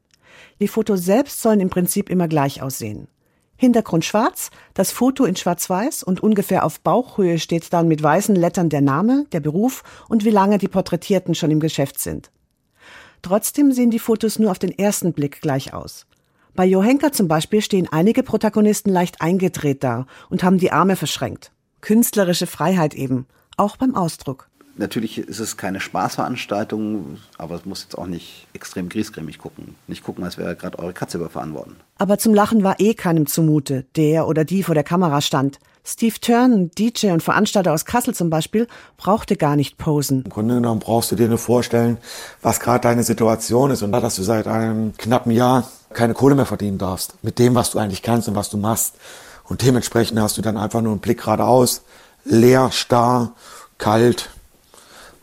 Die 0.62 0.70
Fotos 0.70 1.04
selbst 1.04 1.42
sollen 1.42 1.60
im 1.60 1.70
Prinzip 1.70 2.10
immer 2.10 2.30
gleich 2.30 2.62
aussehen. 2.62 3.10
Hintergrund 3.58 4.06
schwarz, 4.06 4.52
das 4.74 4.92
Foto 4.92 5.26
in 5.26 5.36
schwarz-weiß 5.36 6.04
und 6.04 6.22
ungefähr 6.22 6.63
auf 6.63 6.80
Bauchhöhe 6.80 7.40
steht 7.40 7.74
dann 7.74 7.90
mit 7.90 8.02
weißen 8.02 8.36
Lettern 8.36 8.70
der 8.70 8.82
Name, 8.82 9.26
der 9.34 9.42
Beruf 9.42 9.84
und 10.08 10.24
wie 10.24 10.30
lange 10.30 10.60
die 10.60 10.68
Porträtierten 10.68 11.36
schon 11.36 11.52
im 11.52 11.60
Geschäft 11.60 12.00
sind. 12.00 12.32
Trotzdem 13.22 13.72
sehen 13.72 13.92
die 13.92 14.00
Fotos 14.00 14.40
nur 14.40 14.52
auf 14.52 14.60
den 14.60 14.78
ersten 14.78 15.14
Blick 15.14 15.42
gleich 15.42 15.74
aus. 15.74 16.06
Bei 16.56 16.66
Jo 16.66 16.82
Henker 16.82 17.12
zum 17.12 17.28
Beispiel 17.28 17.62
stehen 17.62 17.88
einige 17.92 18.24
Protagonisten 18.24 18.90
leicht 18.90 19.22
eingedreht 19.22 19.84
da 19.84 20.08
und 20.30 20.44
haben 20.44 20.58
die 20.58 20.72
Arme 20.72 20.96
verschränkt. 20.96 21.52
Künstlerische 21.82 22.48
Freiheit 22.48 22.96
eben, 22.96 23.28
auch 23.58 23.78
beim 23.78 23.96
Ausdruck. 23.96 24.50
Natürlich 24.78 25.18
ist 25.18 25.40
es 25.40 25.58
keine 25.58 25.80
Spaßveranstaltung, 25.80 27.18
aber 27.38 27.56
es 27.56 27.66
muss 27.66 27.84
jetzt 27.84 27.98
auch 27.98 28.06
nicht 28.06 28.48
extrem 28.54 28.90
griesgrämig 28.90 29.40
gucken. 29.40 29.76
Nicht 29.88 30.04
gucken, 30.04 30.24
als 30.24 30.38
wäre 30.38 30.56
gerade 30.56 30.78
eure 30.80 30.94
Katze 30.94 31.18
überfahren 31.18 31.54
worden. 31.54 31.76
Aber 31.98 32.18
zum 32.18 32.34
Lachen 32.34 32.63
war 32.63 32.80
eh 32.80 32.94
keinem 32.94 33.26
zumute, 33.26 33.86
der 33.96 34.28
oder 34.28 34.46
die 34.46 34.63
vor 34.63 34.76
der 34.76 34.84
Kamera 34.84 35.22
stand. 35.22 35.60
Steve 35.84 36.20
Turn, 36.20 36.70
DJ 36.78 37.12
und 37.12 37.24
Veranstalter 37.24 37.72
aus 37.72 37.86
Kassel 37.86 38.13
zum 38.13 38.30
Beispiel, 38.30 38.68
brauchte 38.98 39.38
gar 39.38 39.56
nicht 39.56 39.78
posen. 39.78 40.24
Im 40.26 40.32
Grunde 40.32 40.56
genommen 40.56 40.82
brauchst 40.82 41.12
du 41.12 41.16
dir 41.16 41.30
nur 41.30 41.38
vorstellen, 41.38 41.98
was 42.42 42.60
gerade 42.60 42.82
deine 42.82 43.04
Situation 43.04 43.72
ist 43.72 43.82
und 43.84 43.94
dass 43.94 44.18
du 44.18 44.24
seit 44.24 44.48
einem 44.48 44.96
knappen 44.98 45.32
Jahr 45.32 45.72
keine 45.94 46.13
Kohle 46.13 46.36
mehr 46.36 46.46
verdienen 46.46 46.78
darfst. 46.78 47.16
Mit 47.24 47.40
dem, 47.40 47.56
was 47.56 47.72
du 47.72 47.80
eigentlich 47.80 48.02
kannst 48.02 48.28
und 48.28 48.36
was 48.36 48.50
du 48.50 48.58
machst. 48.58 48.96
Und 49.46 49.62
dementsprechend 49.62 50.20
hast 50.20 50.38
du 50.38 50.42
dann 50.42 50.58
einfach 50.58 50.82
nur 50.82 50.92
einen 50.92 51.00
Blick 51.00 51.20
geradeaus, 51.20 51.84
leer, 52.26 52.70
starr, 52.74 53.32
kalt, 53.78 54.30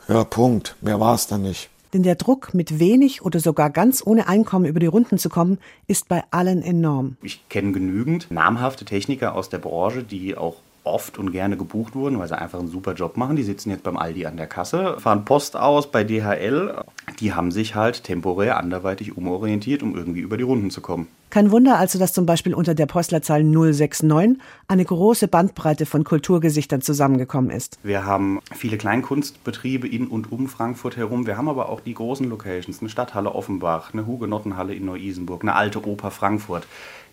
ja, 0.09 0.25
Punkt. 0.25 0.77
Mehr 0.81 1.01
war 1.01 1.14
es 1.14 1.27
dann 1.27 1.43
nicht. 1.43 1.71
Denn 1.93 2.03
der 2.03 2.17
Druck, 2.17 2.55
mit 2.55 2.81
wenig 2.81 3.25
oder 3.25 3.38
sogar 3.38 3.71
ganz 3.71 4.05
ohne 4.05 4.27
Einkommen 4.27 4.64
über 4.64 4.81
die 4.81 4.87
Runden 4.87 5.17
zu 5.17 5.29
kommen, 5.29 5.59
ist 5.87 6.09
bei 6.09 6.25
allen 6.33 6.61
enorm. 6.61 7.17
Ich 7.23 7.49
kenne 7.49 7.71
genügend 7.71 8.33
namhafte 8.33 8.85
Techniker 8.85 9.37
aus 9.37 9.49
der 9.49 9.59
Branche, 9.59 10.03
die 10.03 10.37
auch 10.37 10.57
oft 10.83 11.19
und 11.19 11.31
gerne 11.33 11.57
gebucht 11.57 11.95
wurden, 11.95 12.19
weil 12.19 12.29
sie 12.29 12.37
einfach 12.37 12.59
einen 12.59 12.69
super 12.69 12.95
Job 12.95 13.17
machen. 13.17 13.37
Die 13.37 13.43
sitzen 13.43 13.71
jetzt 13.71 13.85
beim 13.85 13.97
Aldi 13.97 14.27
an 14.27 14.37
der 14.37 14.49
Kasse, 14.49 14.97
fahren 14.99 15.25
Post 15.25 15.57
aus 15.57 15.90
bei 15.90 16.05
DHL. 16.05 16.85
Die 17.20 17.33
haben 17.33 17.50
sich 17.50 17.74
halt 17.74 18.05
temporär 18.05 18.59
anderweitig 18.59 19.16
umorientiert, 19.16 19.83
um 19.83 19.96
irgendwie 19.96 20.20
über 20.20 20.37
die 20.37 20.42
Runden 20.42 20.70
zu 20.70 20.81
kommen. 20.81 21.09
Kein 21.31 21.50
Wunder 21.50 21.79
also, 21.79 21.98
dass 21.98 22.12
zum 22.12 22.27
Beispiel 22.27 22.55
unter 22.55 22.74
der 22.74 22.87
Postleitzahl 22.87 23.42
069 23.42 24.40
eine 24.68 24.85
große 24.85 25.27
Bandbreite 25.27 25.85
von 25.85 26.05
Kulturgesichtern 26.05 26.81
zusammengekommen 26.81 27.50
ist. 27.50 27.79
Wir 27.83 28.05
haben 28.05 28.40
viele 28.55 28.79
Kleinkunstbetriebe 28.79 29.88
in 29.88 30.07
und 30.07 30.31
um 30.31 30.48
Frankfurt 30.48 30.96
herum. 30.96 31.27
Wir 31.27 31.37
haben 31.37 31.48
aber 31.48 31.68
auch 31.68 31.81
die 31.81 31.94
großen 31.94 32.29
Locations, 32.29 32.81
eine 32.81 32.88
Stadthalle 32.88 33.35
Offenbach, 33.35 33.92
eine 33.92 34.07
Hugenottenhalle 34.07 34.74
in 34.74 34.85
Neu-Isenburg, 34.85 35.42
eine 35.42 35.55
alte 35.55 35.85
Oper 35.87 36.11
Frankfurt 36.11 36.66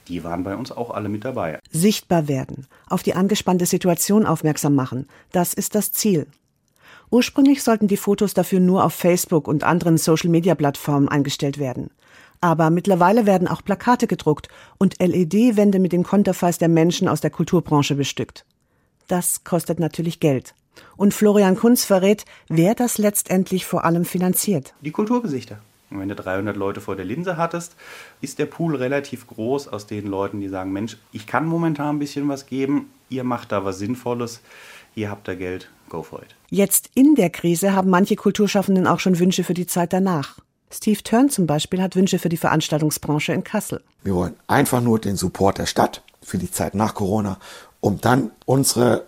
die 0.07 0.23
waren 0.23 0.43
bei 0.43 0.55
uns 0.55 0.71
auch 0.71 0.91
alle 0.91 1.09
mit 1.09 1.25
dabei. 1.25 1.59
Sichtbar 1.71 2.27
werden, 2.27 2.67
auf 2.89 3.03
die 3.03 3.13
angespannte 3.13 3.65
Situation 3.65 4.25
aufmerksam 4.25 4.75
machen, 4.75 5.07
das 5.31 5.53
ist 5.53 5.75
das 5.75 5.91
Ziel. 5.91 6.27
Ursprünglich 7.11 7.61
sollten 7.61 7.89
die 7.89 7.97
Fotos 7.97 8.33
dafür 8.33 8.61
nur 8.61 8.85
auf 8.85 8.93
Facebook 8.93 9.49
und 9.49 9.65
anderen 9.65 9.97
Social-Media-Plattformen 9.97 11.09
eingestellt 11.09 11.59
werden. 11.59 11.91
Aber 12.39 12.69
mittlerweile 12.69 13.25
werden 13.25 13.49
auch 13.49 13.63
Plakate 13.63 14.07
gedruckt 14.07 14.47
und 14.77 14.95
LED-Wände 14.99 15.79
mit 15.79 15.91
den 15.91 16.03
Konterfeis 16.03 16.57
der 16.57 16.69
Menschen 16.69 17.09
aus 17.09 17.19
der 17.19 17.29
Kulturbranche 17.29 17.95
bestückt. 17.95 18.45
Das 19.09 19.43
kostet 19.43 19.77
natürlich 19.77 20.21
Geld. 20.21 20.55
Und 20.95 21.13
Florian 21.13 21.57
Kunz 21.57 21.83
verrät, 21.83 22.23
wer 22.47 22.75
das 22.75 22.97
letztendlich 22.97 23.65
vor 23.65 23.83
allem 23.83 24.05
finanziert. 24.05 24.73
Die 24.79 24.91
Kulturgesichter. 24.91 25.59
Und 25.89 25.99
wenn 25.99 26.07
du 26.07 26.15
300 26.15 26.55
Leute 26.55 26.79
vor 26.79 26.95
der 26.95 27.03
Linse 27.03 27.35
hattest, 27.35 27.75
ist 28.21 28.39
der 28.39 28.45
Pool 28.45 28.77
relativ 28.77 29.27
groß 29.27 29.67
aus 29.67 29.85
den 29.85 30.07
Leuten, 30.07 30.39
die 30.39 30.47
sagen, 30.47 30.71
Mensch, 30.71 30.97
ich 31.11 31.27
kann 31.27 31.45
momentan 31.45 31.97
ein 31.97 31.99
bisschen 31.99 32.29
was 32.29 32.45
geben, 32.45 32.89
ihr 33.11 33.23
macht 33.23 33.51
da 33.51 33.63
was 33.63 33.77
Sinnvolles, 33.77 34.41
ihr 34.95 35.11
habt 35.11 35.27
da 35.27 35.35
Geld, 35.35 35.69
go 35.89 36.01
for 36.01 36.21
it. 36.23 36.35
Jetzt 36.49 36.89
in 36.95 37.15
der 37.15 37.29
Krise 37.29 37.73
haben 37.73 37.89
manche 37.89 38.15
Kulturschaffenden 38.15 38.87
auch 38.87 38.99
schon 38.99 39.19
Wünsche 39.19 39.43
für 39.43 39.53
die 39.53 39.67
Zeit 39.67 39.93
danach. 39.93 40.39
Steve 40.73 41.03
Turn 41.03 41.29
zum 41.29 41.47
Beispiel 41.47 41.81
hat 41.81 41.95
Wünsche 41.95 42.17
für 42.17 42.29
die 42.29 42.37
Veranstaltungsbranche 42.37 43.33
in 43.33 43.43
Kassel. 43.43 43.83
Wir 44.03 44.15
wollen 44.15 44.35
einfach 44.47 44.81
nur 44.81 44.99
den 44.99 45.17
Support 45.17 45.57
der 45.57 45.65
Stadt 45.65 46.01
für 46.21 46.37
die 46.37 46.49
Zeit 46.49 46.75
nach 46.75 46.95
Corona, 46.95 47.37
um 47.81 47.99
dann 47.99 48.31
unsere 48.45 49.03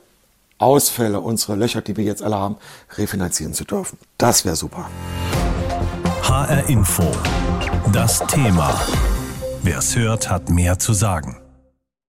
Ausfälle, 0.57 1.21
unsere 1.21 1.55
Löcher, 1.55 1.81
die 1.81 1.95
wir 1.95 2.03
jetzt 2.03 2.21
alle 2.21 2.35
haben, 2.35 2.57
refinanzieren 2.97 3.53
zu 3.53 3.63
dürfen. 3.63 3.97
Das 4.17 4.45
wäre 4.45 4.55
super. 4.55 4.89
HR 6.23 6.69
Info. 6.69 7.09
Das 7.91 8.19
Thema. 8.27 8.79
Wer 9.61 9.77
es 9.77 9.95
hört, 9.95 10.29
hat 10.29 10.49
mehr 10.49 10.79
zu 10.79 10.93
sagen. 10.93 11.42